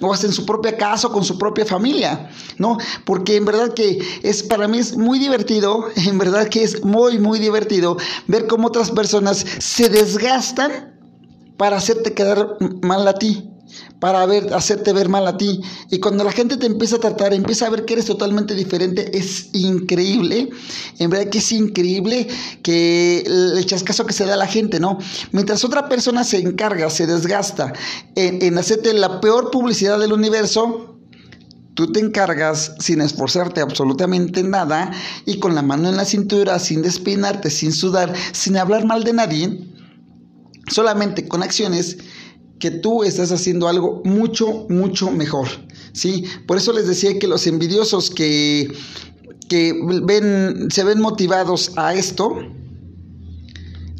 o 0.00 0.12
hasta 0.12 0.26
en 0.26 0.32
su 0.32 0.44
propia 0.44 0.76
casa 0.76 1.06
o 1.06 1.12
con 1.12 1.24
su 1.24 1.38
propia 1.38 1.64
familia, 1.64 2.28
¿no? 2.58 2.78
Porque 3.04 3.36
en 3.36 3.44
verdad 3.44 3.72
que 3.72 4.00
es 4.24 4.42
para 4.42 4.66
mí 4.66 4.78
es 4.78 4.96
muy 4.96 5.20
divertido, 5.20 5.88
en 5.96 6.18
verdad 6.18 6.48
que 6.48 6.64
es 6.64 6.84
muy 6.84 7.20
muy 7.20 7.38
divertido 7.38 7.96
ver 8.26 8.48
cómo 8.48 8.66
otras 8.66 8.90
personas 8.90 9.44
se 9.58 9.88
desgastan 9.88 10.92
para 11.56 11.76
hacerte 11.76 12.14
quedar 12.14 12.56
mal 12.82 13.06
a 13.06 13.14
ti 13.14 13.53
para 14.04 14.26
ver, 14.26 14.52
hacerte 14.52 14.92
ver 14.92 15.08
mal 15.08 15.26
a 15.26 15.38
ti. 15.38 15.62
Y 15.88 15.98
cuando 15.98 16.24
la 16.24 16.30
gente 16.30 16.58
te 16.58 16.66
empieza 16.66 16.96
a 16.96 16.98
tratar, 16.98 17.32
empieza 17.32 17.66
a 17.66 17.70
ver 17.70 17.86
que 17.86 17.94
eres 17.94 18.04
totalmente 18.04 18.54
diferente, 18.54 19.16
es 19.16 19.48
increíble. 19.54 20.50
En 20.98 21.08
verdad 21.08 21.30
que 21.30 21.38
es 21.38 21.50
increíble 21.52 22.28
que 22.62 23.20
el 23.26 23.64
chascazo 23.64 24.04
que 24.04 24.12
se 24.12 24.26
da 24.26 24.34
a 24.34 24.36
la 24.36 24.46
gente, 24.46 24.78
¿no? 24.78 24.98
Mientras 25.32 25.64
otra 25.64 25.88
persona 25.88 26.22
se 26.22 26.36
encarga, 26.36 26.90
se 26.90 27.06
desgasta 27.06 27.72
en, 28.14 28.42
en 28.42 28.58
hacerte 28.58 28.92
la 28.92 29.22
peor 29.22 29.50
publicidad 29.50 29.98
del 29.98 30.12
universo, 30.12 30.90
Tú 31.72 31.90
te 31.90 31.98
encargas 31.98 32.76
sin 32.78 33.00
esforzarte 33.00 33.60
absolutamente 33.60 34.44
nada 34.44 34.92
y 35.26 35.40
con 35.40 35.56
la 35.56 35.62
mano 35.62 35.88
en 35.88 35.96
la 35.96 36.04
cintura, 36.04 36.60
sin 36.60 36.82
despeinarte, 36.82 37.50
sin 37.50 37.72
sudar, 37.72 38.14
sin 38.30 38.56
hablar 38.56 38.84
mal 38.84 39.02
de 39.02 39.12
nadie, 39.12 39.58
solamente 40.68 41.26
con 41.26 41.42
acciones 41.42 41.96
que 42.64 42.70
tú 42.70 43.04
estás 43.04 43.30
haciendo 43.30 43.68
algo 43.68 44.00
mucho, 44.06 44.64
mucho 44.70 45.10
mejor. 45.10 45.48
¿sí? 45.92 46.24
Por 46.46 46.56
eso 46.56 46.72
les 46.72 46.86
decía 46.86 47.18
que 47.18 47.26
los 47.26 47.46
envidiosos 47.46 48.08
que, 48.08 48.72
que 49.50 49.78
ven, 50.02 50.68
se 50.70 50.82
ven 50.82 50.98
motivados 50.98 51.72
a 51.76 51.92
esto, 51.92 52.38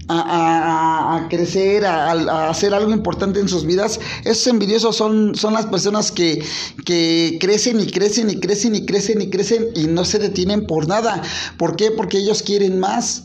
a, 0.09 1.26
crecer, 1.28 1.85
a, 1.85 2.49
hacer 2.49 2.73
algo 2.73 2.90
importante 2.90 3.38
en 3.38 3.50
sus 3.50 3.66
vidas, 3.66 4.00
esos 4.25 4.47
envidiosos 4.47 4.97
son, 4.97 5.35
son 5.35 5.52
las 5.52 5.66
personas 5.66 6.11
que, 6.11 6.42
que 6.87 7.37
crecen 7.38 7.78
y 7.80 7.87
crecen 7.88 8.30
y 8.30 8.40
crecen 8.40 8.76
y 8.76 8.87
crecen 8.87 9.21
y 9.21 9.28
crecen 9.28 9.66
y 9.75 9.88
no 9.88 10.06
se 10.06 10.18
detienen 10.18 10.66
por 10.66 10.88
nada. 10.88 11.21
¿Por 11.59 11.76
qué? 11.76 11.90
Porque 11.90 12.16
ellos 12.16 12.42
quieren 12.42 12.80
más 12.80 13.25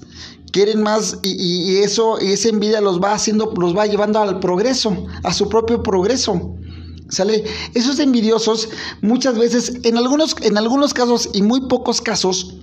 quieren 0.51 0.82
más 0.82 1.20
y, 1.24 1.32
y, 1.32 1.77
eso 1.77 2.18
y 2.22 2.34
esa 2.34 2.50
envidia 2.50 2.82
los 2.82 3.01
va 3.01 3.13
haciendo 3.13 3.53
los 3.58 3.75
va 3.75 3.86
llevando 3.86 4.20
al 4.20 4.39
progreso 4.39 5.06
a 5.24 5.34
su 5.34 5.50
propio 5.50 5.84
progreso 5.84 6.56
sale 7.10 7.44
esos 7.74 8.00
envidiosos 8.00 8.70
muchas 9.01 9.38
veces 9.38 9.79
en 9.84 9.98
algunos 9.98 10.36
en 10.41 10.58
algunos 10.58 10.94
casos 10.94 11.29
y 11.34 11.41
muy 11.41 11.68
pocos 11.68 12.01
casos 12.01 12.60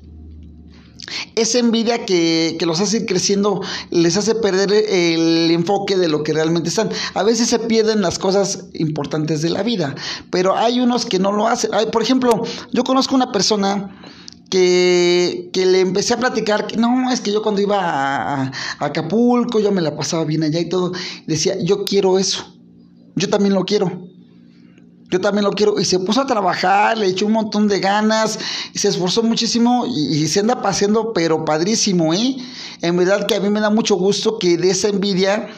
esa 1.35 1.59
envidia 1.59 2.05
que, 2.05 2.59
los 2.67 2.81
hace 2.81 2.99
ir 2.99 3.07
creciendo 3.07 3.61
les 3.91 4.17
hace 4.17 4.35
perder 4.35 4.73
el 4.73 5.51
enfoque 5.51 5.97
de 5.97 6.09
lo 6.09 6.23
que 6.23 6.33
realmente 6.33 6.69
están. 6.69 6.91
A 7.15 7.23
veces 7.23 7.49
se 7.49 7.59
pierden 7.59 8.03
las 8.03 8.19
cosas 8.19 8.67
importantes 8.75 9.43
de 9.43 9.51
la 9.51 9.63
vida, 9.63 9.95
pero 10.31 10.57
hay 10.57 10.81
unos 10.81 11.07
que 11.07 11.19
no 11.19 11.33
lo 11.33 11.47
hacen. 11.47 11.71
por 11.93 12.03
ejemplo, 12.03 12.43
yo 12.73 12.85
conozco 12.85 13.15
una 13.15 13.31
persona 13.33 14.03
que, 14.51 15.51
le 15.55 15.81
empecé 15.81 16.15
a 16.15 16.19
platicar 16.19 16.67
que 16.67 16.77
no, 16.77 17.11
es 17.11 17.21
que 17.21 17.33
yo 17.33 17.43
cuando 17.43 17.61
iba 17.61 17.81
a, 17.81 18.43
a, 18.43 18.53
Acapulco, 18.79 19.61
yo 19.61 19.73
me 19.73 19.83
la 19.83 19.97
pasaba 19.97 20.25
bien 20.25 20.43
allá 20.43 20.61
y 20.61 20.69
todo, 20.69 20.93
decía, 21.27 21.57
yo 21.63 21.85
quiero 21.85 22.19
eso, 22.19 22.57
yo 23.17 23.29
también 23.29 23.55
lo 23.55 23.65
quiero 23.65 24.07
yo 25.11 25.21
también 25.21 25.45
lo 25.45 25.53
quiero. 25.53 25.79
Y 25.81 25.85
se 25.85 25.99
puso 25.99 26.21
a 26.21 26.27
trabajar, 26.27 26.99
le 26.99 27.07
echó 27.07 27.27
un 27.27 27.33
montón 27.33 27.69
de 27.69 27.81
ganas, 27.81 28.39
y 28.73 28.79
se 28.79 28.89
esforzó 28.89 29.23
muchísimo 29.23 29.87
y, 29.87 30.27
se 30.29 30.41
anda 30.41 30.63
paseando, 30.63 31.13
pero 31.13 31.45
padrísimo, 31.45 32.13
¿eh? 32.15 32.37
En 32.83 32.97
verdad 32.97 33.27
que 33.27 33.37
a 33.37 33.41
mí 33.41 33.49
me 33.51 33.61
da 33.61 33.71
mucho 33.71 33.97
gusto 33.97 34.39
que 34.39 34.57
de 34.57 34.71
esa 34.71 34.89
envidia 34.89 35.49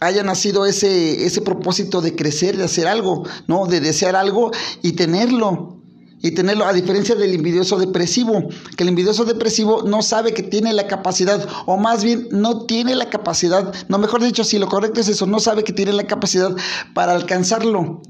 haya 0.00 0.22
nacido 0.22 0.64
ese, 0.64 1.26
ese 1.26 1.42
propósito 1.42 2.00
de 2.00 2.16
crecer, 2.16 2.56
de 2.56 2.64
hacer 2.64 2.86
algo, 2.86 3.24
¿no? 3.46 3.66
De 3.66 3.80
desear 3.80 4.16
algo 4.16 4.50
y 4.82 4.92
tenerlo. 4.92 5.79
Y 6.22 6.32
tenerlo, 6.32 6.66
a 6.66 6.72
diferencia 6.72 7.14
del 7.14 7.34
envidioso 7.34 7.78
depresivo, 7.78 8.48
que 8.76 8.82
el 8.82 8.90
envidioso 8.90 9.24
depresivo 9.24 9.82
no 9.86 10.02
sabe 10.02 10.34
que 10.34 10.42
tiene 10.42 10.72
la 10.72 10.86
capacidad, 10.86 11.48
o 11.66 11.78
más 11.78 12.04
bien 12.04 12.28
no 12.30 12.66
tiene 12.66 12.94
la 12.94 13.08
capacidad, 13.08 13.72
no 13.88 13.98
mejor 13.98 14.22
dicho, 14.22 14.44
si 14.44 14.58
lo 14.58 14.68
correcto 14.68 15.00
es 15.00 15.08
eso, 15.08 15.26
no 15.26 15.40
sabe 15.40 15.64
que 15.64 15.72
tiene 15.72 15.92
la 15.92 16.06
capacidad 16.06 16.54
para 16.94 17.12
alcanzarlo 17.12 18.02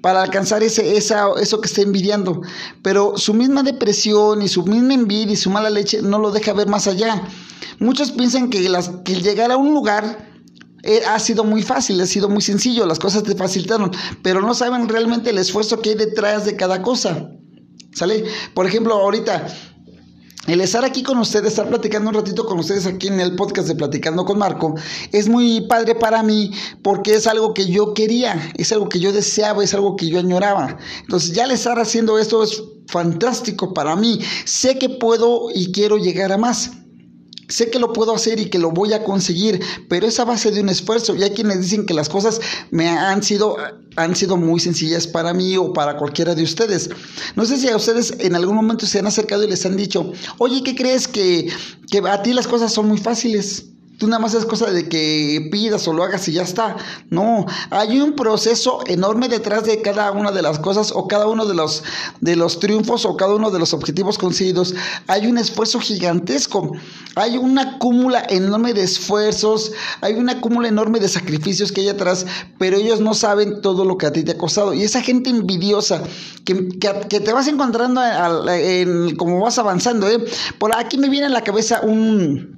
para 0.00 0.22
alcanzar 0.22 0.62
ese, 0.62 0.96
esa, 0.96 1.26
eso 1.40 1.60
que 1.60 1.66
está 1.66 1.82
envidiando. 1.82 2.42
Pero 2.82 3.16
su 3.16 3.34
misma 3.34 3.62
depresión 3.62 4.42
y 4.42 4.48
su 4.48 4.64
misma 4.64 4.94
envidia 4.94 5.32
y 5.32 5.36
su 5.36 5.50
mala 5.50 5.70
leche 5.70 6.02
no 6.02 6.18
lo 6.18 6.30
deja 6.30 6.52
ver 6.52 6.68
más 6.68 6.86
allá. 6.86 7.22
Muchos 7.80 8.12
piensan 8.12 8.50
que, 8.50 8.68
las, 8.68 8.90
que 9.04 9.20
llegar 9.20 9.50
a 9.50 9.56
un 9.56 9.74
lugar 9.74 10.28
eh, 10.82 11.02
ha 11.06 11.18
sido 11.18 11.44
muy 11.44 11.62
fácil, 11.62 12.00
ha 12.00 12.06
sido 12.06 12.28
muy 12.28 12.42
sencillo, 12.42 12.86
las 12.86 12.98
cosas 12.98 13.24
te 13.24 13.34
facilitaron, 13.34 13.90
pero 14.22 14.40
no 14.40 14.54
saben 14.54 14.88
realmente 14.88 15.30
el 15.30 15.38
esfuerzo 15.38 15.80
que 15.80 15.90
hay 15.90 15.96
detrás 15.96 16.44
de 16.44 16.56
cada 16.56 16.82
cosa. 16.82 17.30
Por 18.54 18.66
ejemplo, 18.66 18.94
ahorita 18.94 19.46
el 20.46 20.62
estar 20.62 20.82
aquí 20.82 21.02
con 21.02 21.18
ustedes, 21.18 21.48
estar 21.48 21.68
platicando 21.68 22.08
un 22.08 22.14
ratito 22.14 22.46
con 22.46 22.58
ustedes 22.58 22.86
aquí 22.86 23.08
en 23.08 23.20
el 23.20 23.36
podcast 23.36 23.68
de 23.68 23.74
Platicando 23.74 24.24
con 24.24 24.38
Marco, 24.38 24.74
es 25.12 25.28
muy 25.28 25.60
padre 25.62 25.94
para 25.94 26.22
mí 26.22 26.52
porque 26.82 27.14
es 27.14 27.26
algo 27.26 27.52
que 27.52 27.66
yo 27.66 27.92
quería, 27.92 28.52
es 28.56 28.72
algo 28.72 28.88
que 28.88 28.98
yo 28.98 29.12
deseaba, 29.12 29.62
es 29.62 29.74
algo 29.74 29.96
que 29.96 30.08
yo 30.08 30.18
añoraba. 30.18 30.78
Entonces 31.02 31.34
ya 31.34 31.44
el 31.44 31.50
estar 31.50 31.78
haciendo 31.78 32.18
esto 32.18 32.42
es 32.42 32.62
fantástico 32.86 33.74
para 33.74 33.94
mí. 33.94 34.20
Sé 34.46 34.78
que 34.78 34.88
puedo 34.88 35.50
y 35.54 35.70
quiero 35.70 35.98
llegar 35.98 36.32
a 36.32 36.38
más. 36.38 36.70
Sé 37.48 37.70
que 37.70 37.78
lo 37.78 37.92
puedo 37.92 38.14
hacer 38.14 38.38
y 38.38 38.50
que 38.50 38.58
lo 38.58 38.70
voy 38.70 38.92
a 38.92 39.04
conseguir, 39.04 39.60
pero 39.88 40.06
es 40.06 40.20
a 40.20 40.24
base 40.24 40.50
de 40.50 40.60
un 40.60 40.68
esfuerzo. 40.68 41.16
Y 41.16 41.22
hay 41.22 41.30
quienes 41.30 41.60
dicen 41.60 41.86
que 41.86 41.94
las 41.94 42.08
cosas 42.08 42.40
me 42.70 42.88
han 42.88 43.22
sido, 43.22 43.56
han 43.96 44.14
sido 44.14 44.36
muy 44.36 44.60
sencillas 44.60 45.06
para 45.06 45.32
mí 45.32 45.56
o 45.56 45.72
para 45.72 45.96
cualquiera 45.96 46.34
de 46.34 46.42
ustedes. 46.42 46.90
No 47.36 47.46
sé 47.46 47.56
si 47.56 47.68
a 47.68 47.76
ustedes 47.76 48.14
en 48.18 48.36
algún 48.36 48.54
momento 48.54 48.86
se 48.86 48.98
han 48.98 49.06
acercado 49.06 49.44
y 49.44 49.48
les 49.48 49.64
han 49.64 49.76
dicho, 49.76 50.12
oye, 50.38 50.62
¿qué 50.62 50.74
crees 50.74 51.08
que, 51.08 51.48
que 51.90 51.98
a 51.98 52.22
ti 52.22 52.32
las 52.32 52.46
cosas 52.46 52.72
son 52.72 52.86
muy 52.88 52.98
fáciles? 52.98 53.64
Tú 53.98 54.06
nada 54.06 54.20
más 54.20 54.32
es 54.34 54.46
cosa 54.46 54.70
de 54.70 54.88
que 54.88 55.48
pidas 55.50 55.88
o 55.88 55.92
lo 55.92 56.04
hagas 56.04 56.28
y 56.28 56.32
ya 56.32 56.42
está. 56.42 56.76
No, 57.10 57.46
hay 57.70 58.00
un 58.00 58.14
proceso 58.14 58.78
enorme 58.86 59.28
detrás 59.28 59.64
de 59.64 59.82
cada 59.82 60.12
una 60.12 60.30
de 60.30 60.40
las 60.40 60.60
cosas 60.60 60.92
o 60.94 61.08
cada 61.08 61.26
uno 61.26 61.46
de 61.46 61.54
los, 61.54 61.82
de 62.20 62.36
los 62.36 62.60
triunfos 62.60 63.04
o 63.04 63.16
cada 63.16 63.34
uno 63.34 63.50
de 63.50 63.58
los 63.58 63.74
objetivos 63.74 64.16
conseguidos. 64.16 64.76
Hay 65.08 65.26
un 65.26 65.36
esfuerzo 65.36 65.80
gigantesco. 65.80 66.72
Hay 67.16 67.36
una 67.36 67.78
cúmula 67.78 68.24
enorme 68.28 68.72
de 68.72 68.84
esfuerzos, 68.84 69.72
hay 70.00 70.14
una 70.14 70.40
cúmula 70.40 70.68
enorme 70.68 71.00
de 71.00 71.08
sacrificios 71.08 71.72
que 71.72 71.80
hay 71.80 71.88
atrás, 71.88 72.26
pero 72.58 72.76
ellos 72.76 73.00
no 73.00 73.14
saben 73.14 73.60
todo 73.60 73.84
lo 73.84 73.98
que 73.98 74.06
a 74.06 74.12
ti 74.12 74.22
te 74.22 74.32
ha 74.32 74.38
costado. 74.38 74.74
Y 74.74 74.84
esa 74.84 75.02
gente 75.02 75.30
envidiosa 75.30 76.04
que, 76.44 76.68
que, 76.78 77.20
te 77.20 77.32
vas 77.32 77.48
encontrando 77.48 78.00
en, 78.48 79.16
como 79.16 79.40
vas 79.40 79.58
avanzando. 79.58 80.08
¿eh? 80.08 80.24
Por 80.60 80.76
aquí 80.76 80.98
me 80.98 81.08
viene 81.08 81.26
a 81.26 81.30
la 81.30 81.42
cabeza 81.42 81.80
un 81.82 82.57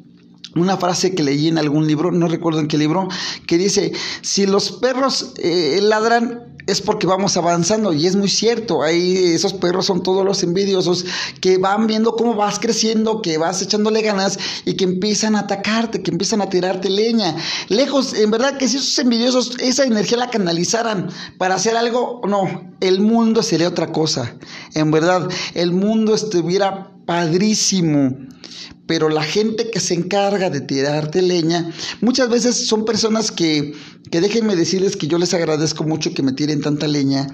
una 0.56 0.76
frase 0.76 1.14
que 1.14 1.22
leí 1.22 1.48
en 1.48 1.58
algún 1.58 1.86
libro, 1.86 2.10
no 2.10 2.28
recuerdo 2.28 2.60
en 2.60 2.68
qué 2.68 2.78
libro, 2.78 3.08
que 3.46 3.58
dice, 3.58 3.92
si 4.22 4.46
los 4.46 4.72
perros 4.72 5.32
eh, 5.38 5.78
ladran 5.82 6.50
es 6.66 6.80
porque 6.80 7.06
vamos 7.06 7.36
avanzando 7.36 7.92
y 7.92 8.06
es 8.06 8.16
muy 8.16 8.28
cierto, 8.28 8.82
ahí 8.82 9.16
esos 9.34 9.54
perros 9.54 9.86
son 9.86 10.02
todos 10.02 10.24
los 10.24 10.42
envidiosos 10.42 11.04
que 11.40 11.58
van 11.58 11.86
viendo 11.86 12.14
cómo 12.16 12.34
vas 12.34 12.58
creciendo, 12.58 13.22
que 13.22 13.38
vas 13.38 13.62
echándole 13.62 14.02
ganas 14.02 14.38
y 14.64 14.74
que 14.74 14.84
empiezan 14.84 15.36
a 15.36 15.40
atacarte, 15.40 16.02
que 16.02 16.10
empiezan 16.10 16.42
a 16.42 16.48
tirarte 16.48 16.88
leña. 16.90 17.36
Lejos, 17.68 18.14
en 18.14 18.30
verdad 18.30 18.56
que 18.56 18.68
si 18.68 18.76
esos 18.76 18.98
envidiosos 18.98 19.56
esa 19.60 19.84
energía 19.84 20.18
la 20.18 20.30
canalizaran 20.30 21.08
para 21.38 21.56
hacer 21.56 21.76
algo, 21.76 22.20
no, 22.26 22.72
el 22.80 23.00
mundo 23.00 23.42
sería 23.42 23.68
otra 23.68 23.90
cosa. 23.90 24.36
En 24.74 24.90
verdad, 24.90 25.28
el 25.54 25.72
mundo 25.72 26.14
estuviera 26.14 26.92
padrísimo 27.04 28.16
pero 28.86 29.08
la 29.08 29.22
gente 29.22 29.70
que 29.70 29.80
se 29.80 29.94
encarga 29.94 30.50
de 30.50 30.60
tirarte 30.60 31.22
leña, 31.22 31.70
muchas 32.00 32.28
veces 32.28 32.66
son 32.66 32.84
personas 32.84 33.30
que, 33.30 33.74
que 34.10 34.20
déjenme 34.20 34.56
decirles 34.56 34.96
que 34.96 35.06
yo 35.06 35.18
les 35.18 35.32
agradezco 35.34 35.84
mucho 35.84 36.12
que 36.12 36.22
me 36.22 36.32
tiren 36.32 36.60
tanta 36.60 36.88
leña, 36.88 37.28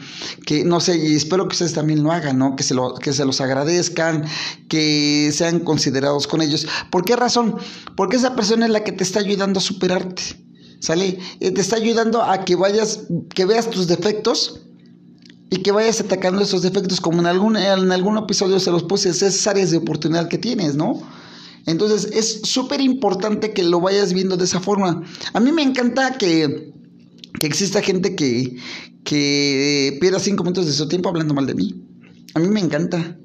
que 0.45 0.65
no 0.65 0.81
sé, 0.81 0.99
y 0.99 1.15
espero 1.15 1.49
que 1.49 1.55
ustedes 1.55 1.73
también 1.73 2.03
lo 2.03 2.13
hagan, 2.13 2.39
¿no? 2.39 2.57
Que 2.57 2.63
se, 2.63 2.75
lo, 2.75 2.95
que 2.95 3.13
se 3.13 3.25
los 3.25 3.41
agradezcan, 3.41 4.25
que 4.69 5.31
sean 5.33 5.61
considerados 5.61 6.27
con 6.27 6.43
ellos. 6.43 6.67
¿Por 6.91 7.05
qué 7.05 7.17
razón? 7.17 7.57
Porque 7.97 8.17
esa 8.17 8.37
persona 8.37 8.67
es 8.67 8.73
la 8.73 8.85
que 8.85 8.93
te 8.93 9.05
está 9.05 9.21
ayudando 9.21 9.59
a 9.59 9.63
superarte, 9.63 10.23
¿sale? 10.81 11.19
Eh, 11.41 11.51
te 11.53 11.61
está 11.61 11.77
ayudando 11.77 12.23
a 12.23 12.45
que 12.45 12.57
vayas, 12.57 13.05
que 13.35 13.47
veas 13.47 13.71
tus 13.71 13.87
defectos 13.87 14.66
y 15.51 15.59
que 15.59 15.71
vayas 15.71 16.01
atacando 16.01 16.43
esos 16.43 16.63
defectos, 16.63 17.01
como 17.01 17.21
en 17.21 17.27
algún, 17.27 17.57
en 17.57 17.93
algún 17.93 18.19
episodio 18.19 18.59
se 18.59 18.71
los 18.71 18.83
puse, 18.83 19.11
esas 19.11 19.47
áreas 19.47 19.71
de 19.71 19.77
oportunidad 19.77 20.29
que 20.29 20.39
tienes, 20.39 20.75
¿no? 20.75 21.03
Entonces 21.67 22.11
es 22.13 22.43
súper 22.43 22.81
importante 22.81 23.53
que 23.53 23.63
lo 23.63 23.81
vayas 23.81 24.13
viendo 24.13 24.37
de 24.37 24.45
esa 24.45 24.61
forma. 24.61 25.03
A 25.33 25.41
mí 25.41 25.53
me 25.53 25.63
encanta 25.63 26.17
que, 26.17 26.73
que 27.41 27.47
exista 27.47 27.83
gente 27.83 28.15
que, 28.15 28.57
que 29.05 29.99
pierda 30.01 30.19
cinco 30.19 30.45
minutos 30.45 30.67
de 30.67 30.73
su 30.73 30.89
tiempo 30.89 31.09
hablando 31.09 31.35
mal 31.35 31.47
de 31.47 31.55
mí. 31.55 31.83
A 32.35 32.41
mí 32.41 32.49
me 32.49 32.61
encanta 32.61 33.19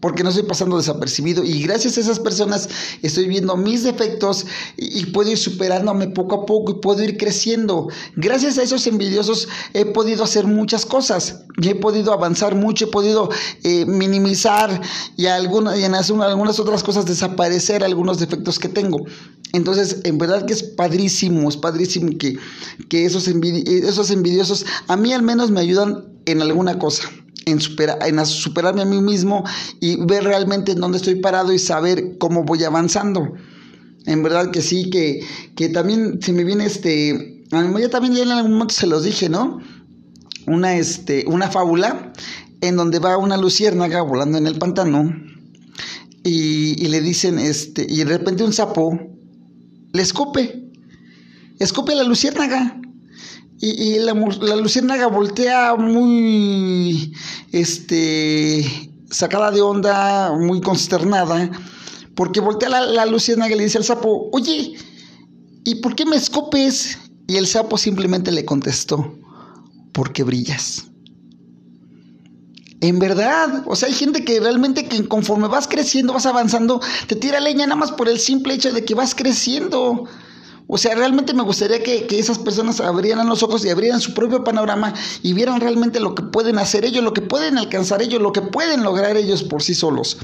porque 0.00 0.22
no 0.22 0.28
estoy 0.28 0.44
pasando 0.44 0.76
desapercibido 0.76 1.42
y 1.42 1.62
gracias 1.62 1.96
a 1.96 2.00
esas 2.00 2.20
personas 2.20 2.68
estoy 3.02 3.26
viendo 3.28 3.56
mis 3.56 3.82
defectos 3.82 4.46
y, 4.76 5.06
puedo 5.06 5.30
ir 5.30 5.38
superándome 5.38 6.08
poco 6.08 6.42
a 6.42 6.46
poco 6.46 6.72
y 6.72 6.80
puedo 6.80 7.02
ir 7.02 7.16
creciendo. 7.16 7.88
Gracias 8.16 8.58
a 8.58 8.62
esos 8.62 8.86
envidiosos 8.86 9.48
he 9.72 9.86
podido 9.86 10.24
hacer 10.24 10.46
muchas 10.46 10.84
cosas 10.84 11.44
y 11.60 11.68
he 11.68 11.74
podido 11.74 12.12
avanzar 12.12 12.54
mucho, 12.54 12.86
he 12.86 12.88
podido 12.88 13.30
eh, 13.62 13.86
minimizar 13.86 14.80
y, 15.16 15.26
alguna, 15.26 15.76
y 15.76 15.84
en 15.84 15.94
algunas 15.94 16.60
otras 16.60 16.82
cosas 16.82 17.06
desaparecer 17.06 17.82
algunos 17.82 18.18
defectos 18.18 18.58
que 18.58 18.68
tengo. 18.68 19.04
Entonces, 19.52 20.00
en 20.04 20.18
verdad 20.18 20.44
que 20.44 20.52
es 20.52 20.62
padrísimo, 20.62 21.48
es 21.48 21.56
padrísimo 21.56 22.10
que, 22.18 22.36
que 22.88 23.06
esos, 23.06 23.26
esos 23.28 24.10
envidiosos 24.10 24.66
a 24.88 24.96
mí 24.96 25.12
al 25.12 25.22
menos 25.22 25.50
me 25.50 25.60
ayudan 25.60 26.04
en 26.26 26.42
alguna 26.42 26.78
cosa. 26.78 27.08
En, 27.44 27.58
en 27.58 28.26
superarme 28.26 28.82
a 28.82 28.86
mí 28.86 29.00
mismo 29.00 29.44
y 29.80 30.04
ver 30.04 30.24
realmente 30.24 30.72
en 30.72 30.80
dónde 30.80 30.98
estoy 30.98 31.16
parado 31.16 31.52
y 31.52 31.58
saber 31.58 32.18
cómo 32.18 32.42
voy 32.42 32.64
avanzando. 32.64 33.34
En 34.06 34.22
verdad 34.22 34.50
que 34.50 34.62
sí, 34.62 34.90
que, 34.90 35.20
que 35.54 35.68
también 35.68 36.20
se 36.22 36.32
me 36.32 36.44
viene 36.44 36.64
este, 36.64 37.44
ya 37.50 37.88
también 37.90 38.14
ya 38.14 38.22
en 38.22 38.30
algún 38.30 38.52
momento 38.52 38.74
se 38.74 38.86
los 38.86 39.04
dije, 39.04 39.28
¿no? 39.28 39.60
Una, 40.46 40.76
este, 40.76 41.24
una 41.26 41.50
fábula 41.50 42.12
en 42.60 42.76
donde 42.76 42.98
va 42.98 43.16
una 43.16 43.36
luciérnaga 43.36 44.02
volando 44.02 44.38
en 44.38 44.46
el 44.46 44.58
pantano 44.58 45.14
y, 46.22 46.82
y 46.82 46.88
le 46.88 47.00
dicen, 47.00 47.38
este, 47.38 47.86
y 47.88 47.98
de 47.98 48.04
repente 48.04 48.44
un 48.44 48.52
sapo 48.52 48.98
le 49.92 50.02
escupe, 50.02 50.70
escupe 51.58 51.92
a 51.92 51.96
la 51.96 52.04
luciérnaga. 52.04 52.80
Y, 53.58 53.98
la, 54.00 54.12
la, 54.12 54.56
luciérnaga 54.56 55.06
voltea 55.06 55.76
muy, 55.76 57.14
este, 57.52 58.92
sacada 59.10 59.50
de 59.50 59.62
onda, 59.62 60.32
muy 60.38 60.60
consternada, 60.60 61.50
porque 62.14 62.40
voltea 62.40 62.68
la, 62.68 62.82
la 62.82 63.06
luciérnaga 63.06 63.54
y 63.54 63.58
le 63.58 63.64
dice 63.64 63.78
al 63.78 63.84
sapo, 63.84 64.28
oye, 64.32 64.74
¿y 65.64 65.74
por 65.76 65.94
qué 65.94 66.04
me 66.04 66.16
escupes? 66.16 66.98
Y 67.26 67.36
el 67.36 67.46
sapo 67.46 67.78
simplemente 67.78 68.30
le 68.30 68.44
contestó, 68.44 69.14
porque 69.92 70.22
brillas. 70.22 70.84
En 72.80 72.98
verdad, 72.98 73.64
o 73.66 73.74
sea, 73.74 73.88
hay 73.88 73.94
gente 73.94 74.22
que 74.22 74.38
realmente 74.38 74.86
que 74.86 75.08
conforme 75.08 75.48
vas 75.48 75.66
creciendo, 75.66 76.12
vas 76.12 76.26
avanzando, 76.26 76.80
te 77.06 77.16
tira 77.16 77.40
leña 77.40 77.66
nada 77.66 77.76
más 77.76 77.90
por 77.90 78.08
el 78.08 78.18
simple 78.18 78.54
hecho 78.54 78.72
de 78.72 78.84
que 78.84 78.94
vas 78.94 79.14
creciendo. 79.14 80.04
O 80.68 80.78
sea, 80.78 80.96
realmente 80.96 81.32
me 81.32 81.44
gustaría 81.44 81.80
que, 81.80 82.06
esas 82.18 82.38
personas 82.38 82.80
abrieran 82.80 83.28
los 83.28 83.42
ojos 83.44 83.64
y 83.64 83.70
abrieran 83.70 84.00
su 84.00 84.14
propio 84.14 84.42
panorama 84.42 84.94
y 85.22 85.32
vieran 85.32 85.60
realmente 85.60 86.00
lo 86.00 86.14
que 86.14 86.24
pueden 86.24 86.58
hacer 86.58 86.84
ellos, 86.84 87.04
lo 87.04 87.12
que 87.12 87.22
pueden 87.22 87.56
alcanzar 87.56 88.02
ellos, 88.02 88.20
lo 88.20 88.32
que 88.32 88.42
pueden 88.42 88.82
lograr 88.82 89.16
ellos 89.16 89.44
por 89.44 89.62
sí 89.62 89.74
solos. 89.74 90.18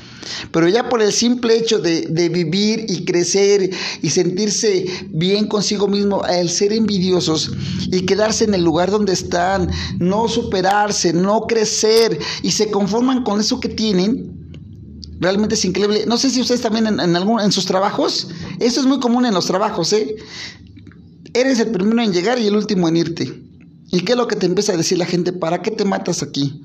Pero 0.51 0.69
ya 0.69 0.89
por 0.89 1.01
el 1.01 1.13
simple 1.13 1.57
hecho 1.57 1.79
de, 1.79 2.07
de 2.09 2.29
vivir 2.29 2.87
y 2.89 3.05
crecer 3.05 3.71
y 4.03 4.11
sentirse 4.11 4.87
bien 5.11 5.47
consigo 5.47 5.87
mismo, 5.87 6.23
al 6.25 6.51
ser 6.51 6.73
envidiosos 6.73 7.53
y 7.93 8.05
quedarse 8.05 8.45
en 8.45 8.55
el 8.55 8.65
lugar 8.65 8.91
donde 8.91 9.13
están, 9.13 9.71
no 10.01 10.27
superarse, 10.27 11.13
no 11.13 11.43
crecer 11.43 12.19
y 12.43 12.51
se 12.51 12.69
conforman 12.71 13.23
con 13.23 13.41
eso 13.41 13.61
que 13.61 13.69
tienen, 13.69 14.42
Realmente 15.23 15.55
es 15.55 15.65
increíble. 15.65 16.05
No 16.09 16.19
sé 16.19 16.31
si 16.31 16.41
ustedes 16.41 16.63
también 16.63 16.85
en, 16.89 17.15
algún, 17.15 17.41
en 17.41 17.53
sus 17.53 17.65
trabajos, 17.65 18.27
eso 18.59 18.81
es 18.81 18.87
muy 18.87 18.99
común 18.99 19.25
en 19.25 19.33
los 19.33 19.47
trabajos, 19.47 19.93
¿eh? 19.93 20.17
Eres 21.33 21.61
el 21.61 21.71
primero 21.71 22.03
en 22.03 22.13
llegar 22.13 22.41
y 22.41 22.49
el 22.49 22.57
último 22.57 22.89
en 22.89 22.97
irte. 22.97 23.43
¿Y 23.93 24.01
qué 24.01 24.13
es 24.13 24.19
lo 24.19 24.27
que 24.27 24.35
te 24.35 24.47
empieza 24.47 24.73
a 24.73 24.77
decir 24.77 24.99
la 24.99 25.07
gente? 25.07 25.33
¿Para 25.33 25.63
qué 25.63 25.71
te 25.71 25.85
matas 25.85 26.25
aquí? 26.25 26.65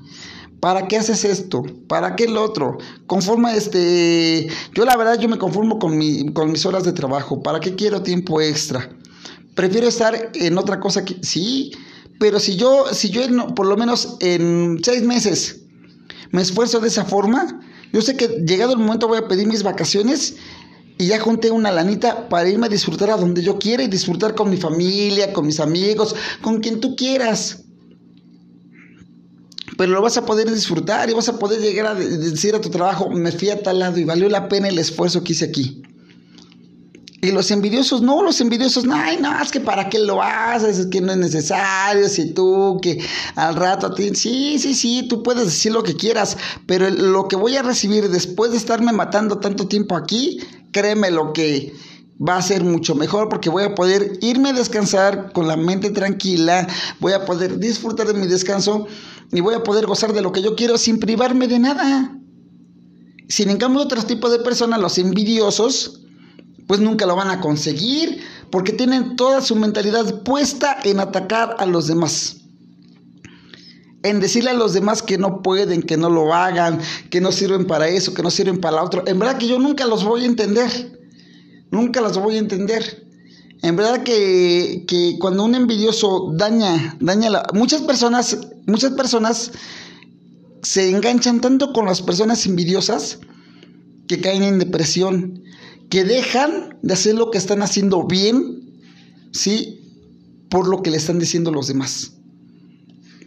¿Para 0.58 0.88
qué 0.88 0.96
haces 0.96 1.24
esto? 1.24 1.62
¿Para 1.86 2.16
qué 2.16 2.26
lo 2.26 2.42
otro? 2.42 2.78
Conforma 3.06 3.54
este... 3.54 4.48
Yo 4.74 4.84
la 4.84 4.96
verdad 4.96 5.20
yo 5.20 5.28
me 5.28 5.38
conformo 5.38 5.78
con, 5.78 5.96
mi, 5.96 6.32
con 6.32 6.50
mis 6.50 6.66
horas 6.66 6.82
de 6.82 6.92
trabajo. 6.92 7.40
¿Para 7.40 7.60
qué 7.60 7.76
quiero 7.76 8.02
tiempo 8.02 8.40
extra? 8.40 8.90
Prefiero 9.54 9.86
estar 9.86 10.32
en 10.34 10.58
otra 10.58 10.80
cosa 10.80 11.04
que... 11.04 11.16
Sí, 11.22 11.70
pero 12.18 12.40
si 12.40 12.56
yo, 12.56 12.86
si 12.92 13.10
yo 13.10 13.22
por 13.54 13.66
lo 13.66 13.76
menos 13.76 14.16
en 14.18 14.80
seis 14.82 15.04
meses 15.04 15.60
me 16.32 16.42
esfuerzo 16.42 16.80
de 16.80 16.88
esa 16.88 17.04
forma, 17.04 17.60
yo 17.92 18.02
sé 18.02 18.16
que 18.16 18.28
llegado 18.46 18.72
el 18.72 18.78
momento 18.78 19.08
voy 19.08 19.18
a 19.18 19.28
pedir 19.28 19.46
mis 19.46 19.62
vacaciones 19.62 20.36
y 20.98 21.06
ya 21.06 21.20
junté 21.20 21.50
una 21.50 21.70
lanita 21.70 22.28
para 22.28 22.48
irme 22.48 22.66
a 22.66 22.68
disfrutar 22.70 23.10
a 23.10 23.16
donde 23.16 23.42
yo 23.42 23.58
quiera 23.58 23.82
y 23.82 23.88
disfrutar 23.88 24.34
con 24.34 24.50
mi 24.50 24.56
familia, 24.56 25.32
con 25.32 25.46
mis 25.46 25.60
amigos, 25.60 26.14
con 26.42 26.60
quien 26.60 26.80
tú 26.80 26.96
quieras. 26.96 27.64
Pero 29.76 29.92
lo 29.92 30.02
vas 30.02 30.16
a 30.16 30.26
poder 30.26 30.52
disfrutar 30.52 31.08
y 31.08 31.14
vas 31.14 31.28
a 31.28 31.38
poder 31.38 31.60
llegar 31.60 31.86
a 31.86 31.94
decir 31.94 32.54
a 32.56 32.60
tu 32.60 32.68
trabajo, 32.68 33.10
me 33.10 33.30
fui 33.30 33.48
a 33.50 33.62
tal 33.62 33.78
lado 33.78 33.98
y 33.98 34.04
valió 34.04 34.28
la 34.28 34.48
pena 34.48 34.68
el 34.68 34.78
esfuerzo 34.78 35.22
que 35.22 35.32
hice 35.32 35.44
aquí. 35.44 35.82
Y 37.20 37.32
los 37.32 37.50
envidiosos, 37.50 38.00
no, 38.00 38.22
los 38.22 38.40
envidiosos, 38.40 38.84
no, 38.84 38.94
ay, 38.94 39.18
no, 39.20 39.42
es 39.42 39.50
que 39.50 39.58
para 39.58 39.88
qué 39.88 39.98
lo 39.98 40.22
haces, 40.22 40.78
es 40.78 40.86
que 40.86 41.00
no 41.00 41.12
es 41.12 41.18
necesario, 41.18 42.08
si 42.08 42.32
tú, 42.32 42.78
que 42.80 43.04
al 43.34 43.56
rato 43.56 43.88
a 43.88 43.94
ti, 43.94 44.14
sí, 44.14 44.56
sí, 44.60 44.72
sí, 44.72 45.06
tú 45.08 45.24
puedes 45.24 45.46
decir 45.46 45.72
lo 45.72 45.82
que 45.82 45.96
quieras, 45.96 46.36
pero 46.66 46.88
lo 46.90 47.26
que 47.26 47.34
voy 47.34 47.56
a 47.56 47.62
recibir 47.62 48.08
después 48.08 48.52
de 48.52 48.56
estarme 48.56 48.92
matando 48.92 49.38
tanto 49.38 49.66
tiempo 49.66 49.96
aquí, 49.96 50.38
créeme 50.70 51.10
lo 51.10 51.32
que 51.32 51.74
va 52.20 52.36
a 52.36 52.42
ser 52.42 52.62
mucho 52.62 52.94
mejor 52.94 53.28
porque 53.28 53.50
voy 53.50 53.64
a 53.64 53.74
poder 53.74 54.18
irme 54.20 54.50
a 54.50 54.52
descansar 54.52 55.32
con 55.32 55.48
la 55.48 55.56
mente 55.56 55.90
tranquila, 55.90 56.68
voy 57.00 57.14
a 57.14 57.24
poder 57.24 57.58
disfrutar 57.58 58.06
de 58.06 58.14
mi 58.14 58.28
descanso 58.28 58.86
y 59.32 59.40
voy 59.40 59.54
a 59.54 59.64
poder 59.64 59.86
gozar 59.86 60.12
de 60.12 60.22
lo 60.22 60.30
que 60.30 60.42
yo 60.42 60.54
quiero 60.54 60.78
sin 60.78 61.00
privarme 61.00 61.48
de 61.48 61.58
nada. 61.58 62.16
Sin 63.28 63.50
en 63.50 63.58
cambio 63.58 63.82
otro 63.82 64.02
tipo 64.04 64.30
de 64.30 64.38
personas, 64.38 64.80
los 64.80 64.98
envidiosos, 64.98 66.00
pues 66.68 66.80
nunca 66.80 67.06
lo 67.06 67.16
van 67.16 67.30
a 67.30 67.40
conseguir 67.40 68.22
porque 68.50 68.72
tienen 68.72 69.16
toda 69.16 69.40
su 69.40 69.56
mentalidad 69.56 70.22
puesta 70.22 70.76
en 70.84 71.00
atacar 71.00 71.56
a 71.58 71.66
los 71.66 71.88
demás. 71.88 72.36
En 74.02 74.20
decirle 74.20 74.50
a 74.50 74.54
los 74.54 74.74
demás 74.74 75.02
que 75.02 75.18
no 75.18 75.42
pueden, 75.42 75.82
que 75.82 75.96
no 75.96 76.10
lo 76.10 76.32
hagan, 76.32 76.78
que 77.10 77.20
no 77.20 77.32
sirven 77.32 77.66
para 77.66 77.88
eso, 77.88 78.14
que 78.14 78.22
no 78.22 78.30
sirven 78.30 78.60
para 78.60 78.76
lo 78.76 78.84
otro. 78.84 79.02
En 79.06 79.18
verdad 79.18 79.38
que 79.38 79.48
yo 79.48 79.58
nunca 79.58 79.86
los 79.86 80.04
voy 80.04 80.22
a 80.22 80.26
entender. 80.26 81.00
Nunca 81.70 82.00
los 82.02 82.16
voy 82.18 82.36
a 82.36 82.38
entender. 82.38 83.08
En 83.62 83.74
verdad 83.74 84.02
que, 84.04 85.16
cuando 85.18 85.44
un 85.44 85.54
envidioso 85.54 86.32
daña, 86.34 86.96
daña 87.00 87.30
la, 87.30 87.46
muchas 87.54 87.80
personas, 87.82 88.38
muchas 88.66 88.92
personas 88.92 89.52
se 90.62 90.90
enganchan 90.90 91.40
tanto 91.40 91.72
con 91.72 91.86
las 91.86 92.02
personas 92.02 92.44
envidiosas 92.46 93.18
que 94.06 94.20
caen 94.20 94.42
en 94.42 94.58
depresión 94.58 95.42
que 95.88 96.04
dejan 96.04 96.78
de 96.82 96.94
hacer 96.94 97.14
lo 97.14 97.30
que 97.30 97.38
están 97.38 97.62
haciendo 97.62 98.06
bien, 98.06 98.80
¿sí? 99.32 99.80
Por 100.50 100.68
lo 100.68 100.82
que 100.82 100.90
le 100.90 100.96
están 100.96 101.18
diciendo 101.18 101.50
los 101.50 101.68
demás. 101.68 102.12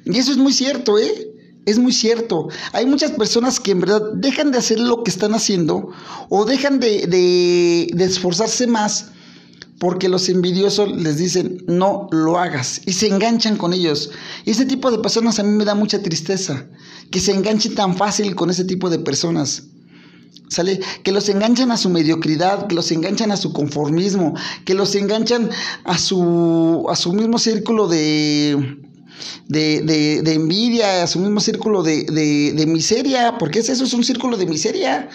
Y 0.06 0.17
eso 0.17 0.32
es 0.32 0.38
muy 0.38 0.54
cierto, 0.54 0.97
¿eh? 0.97 1.28
Es 1.65 1.78
muy 1.78 1.93
cierto. 1.93 2.50
Hay 2.74 2.86
muchas 2.86 3.12
personas 3.12 3.60
que 3.60 3.71
en 3.71 3.82
verdad 3.82 4.13
dejan 4.15 4.52
de 4.52 4.58
hacer 4.58 4.80
lo 4.80 5.04
que 5.04 5.12
están 5.12 5.34
haciendo 5.36 5.89
o 6.30 6.45
dejan 6.45 6.80
de, 6.80 7.06
de, 7.08 8.04
esforzarse 8.04 8.65
más 8.65 9.12
porque 9.78 10.10
los 10.10 10.30
envidiosos 10.30 10.91
les 10.95 11.17
dicen 11.17 11.63
no 11.67 12.08
lo 12.12 12.38
hagas 12.38 12.82
y 12.86 12.93
se 12.93 13.08
enganchan 13.08 13.58
con 13.58 13.74
ellos. 13.74 14.10
Y 14.45 14.52
ese 14.52 14.65
tipo 14.65 14.89
de 14.89 15.00
personas 15.00 15.38
a 15.39 15.43
mí 15.43 15.52
me 15.52 15.65
da 15.65 15.76
mucha 15.76 16.02
tristeza, 16.02 16.67
que 17.12 17.19
se 17.19 17.32
enganchen 17.32 17.76
tan 17.76 17.95
fácil 17.95 18.36
con 18.36 18.50
ese 18.50 18.65
tipo 18.65 18.89
de 18.89 19.00
personas. 19.00 19.70
¿Sale? 20.51 20.81
Que 21.01 21.13
los 21.13 21.29
enganchan 21.29 21.71
a 21.71 21.77
su 21.77 21.89
mediocridad, 21.89 22.67
que 22.67 22.75
los 22.75 22.91
enganchan 22.91 23.31
a 23.31 23.37
su 23.37 23.53
conformismo, 23.53 24.33
que 24.65 24.73
los 24.73 24.93
enganchan 24.95 25.49
a 25.85 25.97
su, 25.97 26.85
a 26.89 26.95
su 26.97 27.13
mismo 27.13 27.39
círculo 27.39 27.87
de, 27.87 28.77
de, 29.47 30.21
de, 30.21 30.33
envidia, 30.33 31.03
a 31.03 31.07
su 31.07 31.19
mismo 31.19 31.39
círculo 31.39 31.83
de, 31.83 32.03
de, 32.03 32.65
miseria, 32.65 33.37
porque 33.37 33.59
es 33.59 33.69
eso, 33.69 33.85
es 33.85 33.93
un 33.93 34.03
círculo 34.03 34.35
de 34.35 34.45
miseria. 34.45 35.07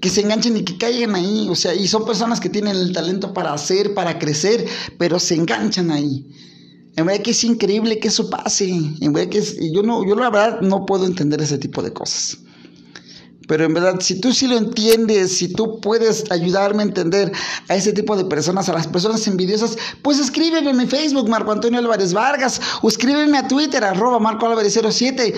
Que 0.00 0.08
se 0.08 0.22
enganchen 0.22 0.56
y 0.56 0.64
que 0.64 0.78
caigan 0.78 1.14
ahí, 1.14 1.48
o 1.50 1.54
sea, 1.54 1.74
y 1.74 1.86
son 1.86 2.06
personas 2.06 2.40
que 2.40 2.48
tienen 2.48 2.74
el 2.74 2.94
talento 2.94 3.34
para 3.34 3.52
hacer, 3.52 3.92
para 3.92 4.18
crecer, 4.18 4.64
pero 4.96 5.18
se 5.18 5.34
enganchan 5.34 5.90
ahí. 5.90 6.26
En 6.96 7.04
verdad 7.04 7.22
que 7.22 7.32
es 7.32 7.44
increíble 7.44 7.98
que 7.98 8.08
eso 8.08 8.30
pase. 8.30 8.70
En 8.70 9.12
verdad 9.12 9.28
que 9.28 9.42
yo 9.74 9.82
no, 9.82 10.06
yo 10.08 10.14
la 10.14 10.30
verdad 10.30 10.62
no 10.62 10.86
puedo 10.86 11.04
entender 11.04 11.42
ese 11.42 11.58
tipo 11.58 11.82
de 11.82 11.92
cosas. 11.92 12.38
Pero 13.46 13.64
en 13.64 13.74
verdad, 13.74 14.00
si 14.00 14.20
tú 14.20 14.32
sí 14.32 14.46
lo 14.46 14.56
entiendes, 14.56 15.38
si 15.38 15.48
tú 15.48 15.80
puedes 15.80 16.24
ayudarme 16.30 16.82
a 16.82 16.86
entender 16.86 17.32
a 17.68 17.76
ese 17.76 17.92
tipo 17.92 18.16
de 18.16 18.24
personas, 18.24 18.68
a 18.68 18.72
las 18.72 18.86
personas 18.86 19.26
envidiosas, 19.26 19.76
pues 20.02 20.18
escríbeme 20.18 20.70
en 20.70 20.76
mi 20.76 20.86
Facebook, 20.86 21.28
Marco 21.28 21.52
Antonio 21.52 21.78
Álvarez 21.78 22.12
Vargas, 22.12 22.60
o 22.82 22.88
escríbeme 22.88 23.38
a 23.38 23.46
Twitter, 23.46 23.84
arroba 23.84 24.18
Marco 24.18 24.46
Álvarez 24.46 24.78
07 24.90 25.34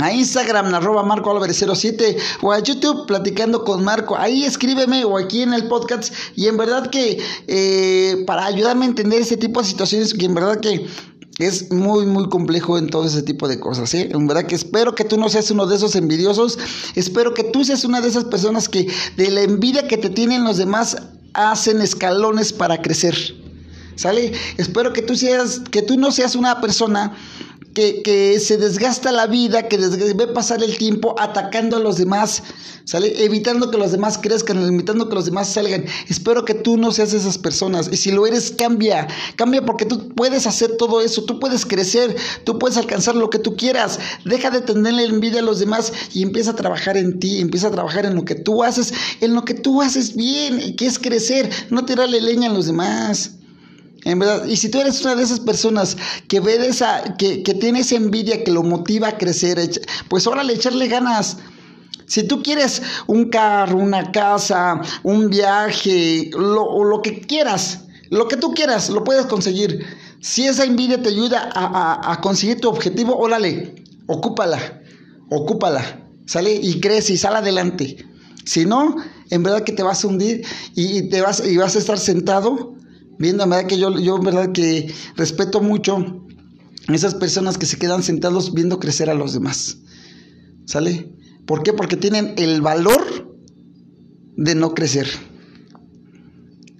a 0.00 0.12
Instagram, 0.12 0.72
arroba 0.74 1.02
Marco 1.02 1.30
Álvarez 1.30 1.64
07, 1.74 2.16
o 2.42 2.52
a 2.52 2.60
YouTube, 2.60 3.06
platicando 3.06 3.64
con 3.64 3.82
Marco. 3.82 4.16
Ahí 4.16 4.44
escríbeme, 4.44 5.04
o 5.04 5.18
aquí 5.18 5.42
en 5.42 5.52
el 5.52 5.66
podcast. 5.66 6.12
Y 6.36 6.46
en 6.46 6.56
verdad 6.56 6.88
que 6.90 7.20
eh, 7.48 8.22
para 8.26 8.46
ayudarme 8.46 8.84
a 8.84 8.88
entender 8.88 9.22
ese 9.22 9.36
tipo 9.36 9.60
de 9.60 9.66
situaciones, 9.66 10.14
que 10.14 10.26
en 10.26 10.34
verdad 10.34 10.60
que 10.60 10.86
es 11.38 11.70
muy, 11.70 12.04
muy 12.06 12.28
complejo 12.28 12.78
en 12.78 12.88
todo 12.88 13.06
ese 13.06 13.22
tipo 13.22 13.46
de 13.48 13.60
cosas, 13.60 13.94
¿eh? 13.94 14.08
En 14.12 14.26
verdad 14.26 14.46
que 14.46 14.56
espero 14.56 14.94
que 14.94 15.04
tú 15.04 15.18
no 15.18 15.28
seas 15.28 15.50
uno 15.50 15.66
de 15.66 15.76
esos 15.76 15.94
envidiosos. 15.94 16.58
Espero 16.96 17.32
que 17.32 17.44
tú 17.44 17.64
seas 17.64 17.84
una 17.84 18.00
de 18.00 18.08
esas 18.08 18.24
personas 18.24 18.68
que 18.68 18.88
de 19.16 19.30
la 19.30 19.42
envidia 19.42 19.86
que 19.86 19.98
te 19.98 20.10
tienen 20.10 20.44
los 20.44 20.56
demás 20.56 20.96
hacen 21.34 21.80
escalones 21.80 22.52
para 22.52 22.82
crecer. 22.82 23.16
¿Sale? 23.94 24.32
Espero 24.58 24.92
que 24.92 25.02
tú 25.02 25.16
seas, 25.16 25.60
que 25.70 25.82
tú 25.82 25.96
no 25.96 26.12
seas 26.12 26.34
una 26.36 26.60
persona 26.60 27.16
que, 27.74 28.02
que, 28.02 28.40
se 28.40 28.56
desgasta 28.56 29.12
la 29.12 29.26
vida, 29.26 29.68
que 29.68 29.76
ve 29.78 30.26
pasar 30.28 30.62
el 30.62 30.76
tiempo 30.78 31.14
atacando 31.18 31.76
a 31.76 31.80
los 31.80 31.96
demás. 31.96 32.42
Evitando 32.94 33.70
que 33.70 33.76
los 33.76 33.92
demás 33.92 34.16
crezcan, 34.16 34.62
evitando 34.64 35.08
que 35.08 35.14
los 35.14 35.26
demás 35.26 35.52
salgan. 35.52 35.84
Espero 36.08 36.46
que 36.46 36.54
tú 36.54 36.78
no 36.78 36.90
seas 36.90 37.12
esas 37.12 37.36
personas. 37.36 37.90
Y 37.92 37.96
si 37.96 38.10
lo 38.10 38.26
eres, 38.26 38.50
cambia. 38.50 39.06
Cambia 39.36 39.64
porque 39.64 39.84
tú 39.84 40.08
puedes 40.14 40.46
hacer 40.46 40.76
todo 40.78 41.02
eso, 41.02 41.24
tú 41.24 41.38
puedes 41.38 41.66
crecer, 41.66 42.16
tú 42.44 42.58
puedes 42.58 42.78
alcanzar 42.78 43.14
lo 43.14 43.28
que 43.28 43.38
tú 43.38 43.56
quieras. 43.56 43.98
Deja 44.24 44.50
de 44.50 44.62
tenerle 44.62 45.04
envidia 45.04 45.40
a 45.40 45.42
los 45.44 45.58
demás 45.58 45.92
y 46.14 46.22
empieza 46.22 46.52
a 46.52 46.56
trabajar 46.56 46.96
en 46.96 47.18
ti, 47.18 47.40
empieza 47.40 47.68
a 47.68 47.72
trabajar 47.72 48.06
en 48.06 48.14
lo 48.14 48.24
que 48.24 48.34
tú 48.34 48.64
haces, 48.64 48.94
en 49.20 49.34
lo 49.34 49.44
que 49.44 49.54
tú 49.54 49.82
haces 49.82 50.16
bien, 50.16 50.74
que 50.76 50.86
es 50.86 50.98
crecer, 50.98 51.50
no 51.68 51.84
tirarle 51.84 52.20
leña 52.20 52.48
a 52.48 52.54
los 52.54 52.66
demás. 52.66 53.37
En 54.04 54.18
verdad, 54.18 54.46
y 54.46 54.56
si 54.56 54.70
tú 54.70 54.80
eres 54.80 55.00
una 55.02 55.16
de 55.16 55.24
esas 55.24 55.40
personas 55.40 55.96
que 56.28 56.40
ve 56.40 56.54
esa, 56.66 57.16
que, 57.16 57.42
que 57.42 57.54
tiene 57.54 57.80
esa 57.80 57.96
envidia 57.96 58.44
que 58.44 58.52
lo 58.52 58.62
motiva 58.62 59.08
a 59.08 59.18
crecer, 59.18 59.58
pues 60.08 60.26
órale, 60.26 60.54
echarle 60.54 60.86
ganas. 60.88 61.38
Si 62.06 62.22
tú 62.22 62.42
quieres 62.42 62.80
un 63.06 63.28
carro, 63.28 63.76
una 63.78 64.10
casa, 64.12 64.80
un 65.02 65.28
viaje, 65.28 66.30
lo, 66.32 66.84
lo 66.84 67.02
que 67.02 67.20
quieras, 67.20 67.80
lo 68.08 68.28
que 68.28 68.36
tú 68.36 68.54
quieras, 68.54 68.88
lo 68.88 69.04
puedes 69.04 69.26
conseguir. 69.26 69.84
Si 70.20 70.46
esa 70.46 70.64
envidia 70.64 71.02
te 71.02 71.10
ayuda 71.10 71.50
a, 71.52 72.12
a, 72.12 72.20
conseguir 72.20 72.60
tu 72.60 72.68
objetivo, 72.68 73.16
órale, 73.16 73.84
ocúpala, 74.06 74.80
ocúpala, 75.28 76.00
sale 76.24 76.54
y 76.54 76.80
crece 76.80 77.12
y 77.12 77.18
sale 77.18 77.38
adelante. 77.38 78.06
Si 78.44 78.64
no, 78.64 78.96
en 79.28 79.42
verdad 79.42 79.62
que 79.62 79.72
te 79.72 79.82
vas 79.82 80.02
a 80.02 80.08
hundir 80.08 80.46
y, 80.74 80.98
y 80.98 81.08
te 81.10 81.20
vas, 81.20 81.46
y 81.46 81.56
vas 81.58 81.76
a 81.76 81.78
estar 81.78 81.98
sentado 81.98 82.77
viendo, 83.18 83.44
en 83.44 83.50
verdad 83.50 83.66
que 83.66 83.78
yo, 83.78 83.98
yo 83.98 84.18
verdad 84.18 84.52
que 84.52 84.92
respeto 85.16 85.60
mucho 85.60 86.24
esas 86.88 87.14
personas 87.14 87.58
que 87.58 87.66
se 87.66 87.78
quedan 87.78 88.02
sentados 88.02 88.54
viendo 88.54 88.78
crecer 88.78 89.10
a 89.10 89.14
los 89.14 89.34
demás. 89.34 89.78
¿Sale? 90.64 91.12
¿Por 91.46 91.62
qué? 91.62 91.72
Porque 91.72 91.96
tienen 91.96 92.34
el 92.36 92.60
valor 92.60 93.36
de 94.36 94.54
no 94.54 94.74
crecer. 94.74 95.08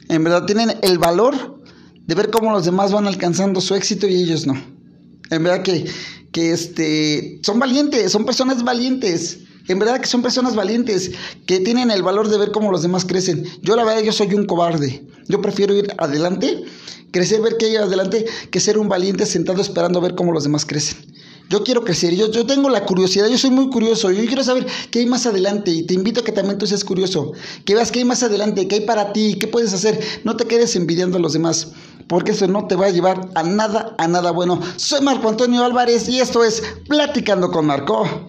En 0.08 0.24
verdad 0.24 0.46
tienen 0.46 0.72
el 0.82 0.98
valor 0.98 1.62
de 2.06 2.14
ver 2.14 2.30
cómo 2.30 2.52
los 2.52 2.64
demás 2.64 2.92
van 2.92 3.06
alcanzando 3.06 3.60
su 3.60 3.74
éxito 3.74 4.06
y 4.06 4.14
ellos 4.14 4.46
no. 4.46 4.54
En 5.30 5.42
verdad 5.42 5.62
que, 5.62 5.84
que 6.32 6.52
este, 6.52 7.40
son 7.42 7.58
valientes, 7.58 8.10
son 8.10 8.24
personas 8.24 8.62
valientes. 8.64 9.40
En 9.68 9.78
verdad 9.78 10.00
que 10.00 10.06
son 10.06 10.22
personas 10.22 10.56
valientes 10.56 11.12
que 11.46 11.60
tienen 11.60 11.90
el 11.90 12.02
valor 12.02 12.28
de 12.28 12.38
ver 12.38 12.50
cómo 12.50 12.72
los 12.72 12.82
demás 12.82 13.04
crecen. 13.04 13.44
Yo 13.62 13.76
la 13.76 13.84
verdad 13.84 14.02
yo 14.02 14.12
soy 14.12 14.32
un 14.34 14.46
cobarde. 14.46 15.06
Yo 15.28 15.42
prefiero 15.42 15.74
ir 15.74 15.94
adelante, 15.98 16.64
crecer, 17.10 17.42
ver 17.42 17.58
que 17.58 17.66
hay 17.66 17.76
adelante, 17.76 18.24
que 18.50 18.60
ser 18.60 18.78
un 18.78 18.88
valiente 18.88 19.26
sentado 19.26 19.60
esperando 19.60 20.00
ver 20.00 20.14
cómo 20.14 20.32
los 20.32 20.44
demás 20.44 20.64
crecen. 20.64 20.96
Yo 21.50 21.64
quiero 21.64 21.82
crecer, 21.82 22.14
yo, 22.14 22.30
yo 22.30 22.44
tengo 22.44 22.68
la 22.68 22.84
curiosidad, 22.84 23.26
yo 23.26 23.38
soy 23.38 23.50
muy 23.50 23.70
curioso, 23.70 24.10
yo 24.10 24.22
quiero 24.26 24.44
saber 24.44 24.66
qué 24.90 24.98
hay 24.98 25.06
más 25.06 25.24
adelante 25.24 25.70
y 25.70 25.82
te 25.82 25.94
invito 25.94 26.20
a 26.20 26.24
que 26.24 26.32
también 26.32 26.58
tú 26.58 26.66
seas 26.66 26.84
curioso, 26.84 27.32
que 27.64 27.74
veas 27.74 27.90
qué 27.90 28.00
hay 28.00 28.04
más 28.04 28.22
adelante, 28.22 28.68
qué 28.68 28.76
hay 28.76 28.80
para 28.82 29.14
ti, 29.14 29.36
qué 29.40 29.46
puedes 29.46 29.72
hacer, 29.72 29.98
no 30.24 30.36
te 30.36 30.44
quedes 30.44 30.76
envidiando 30.76 31.16
a 31.16 31.20
los 31.20 31.32
demás, 31.32 31.68
porque 32.06 32.32
eso 32.32 32.46
no 32.48 32.66
te 32.66 32.74
va 32.74 32.86
a 32.86 32.90
llevar 32.90 33.30
a 33.34 33.42
nada, 33.44 33.94
a 33.96 34.06
nada 34.08 34.30
bueno. 34.30 34.60
Soy 34.76 35.00
Marco 35.00 35.26
Antonio 35.26 35.64
Álvarez 35.64 36.06
y 36.10 36.20
esto 36.20 36.44
es 36.44 36.62
Platicando 36.86 37.50
con 37.50 37.64
Marco. 37.64 38.26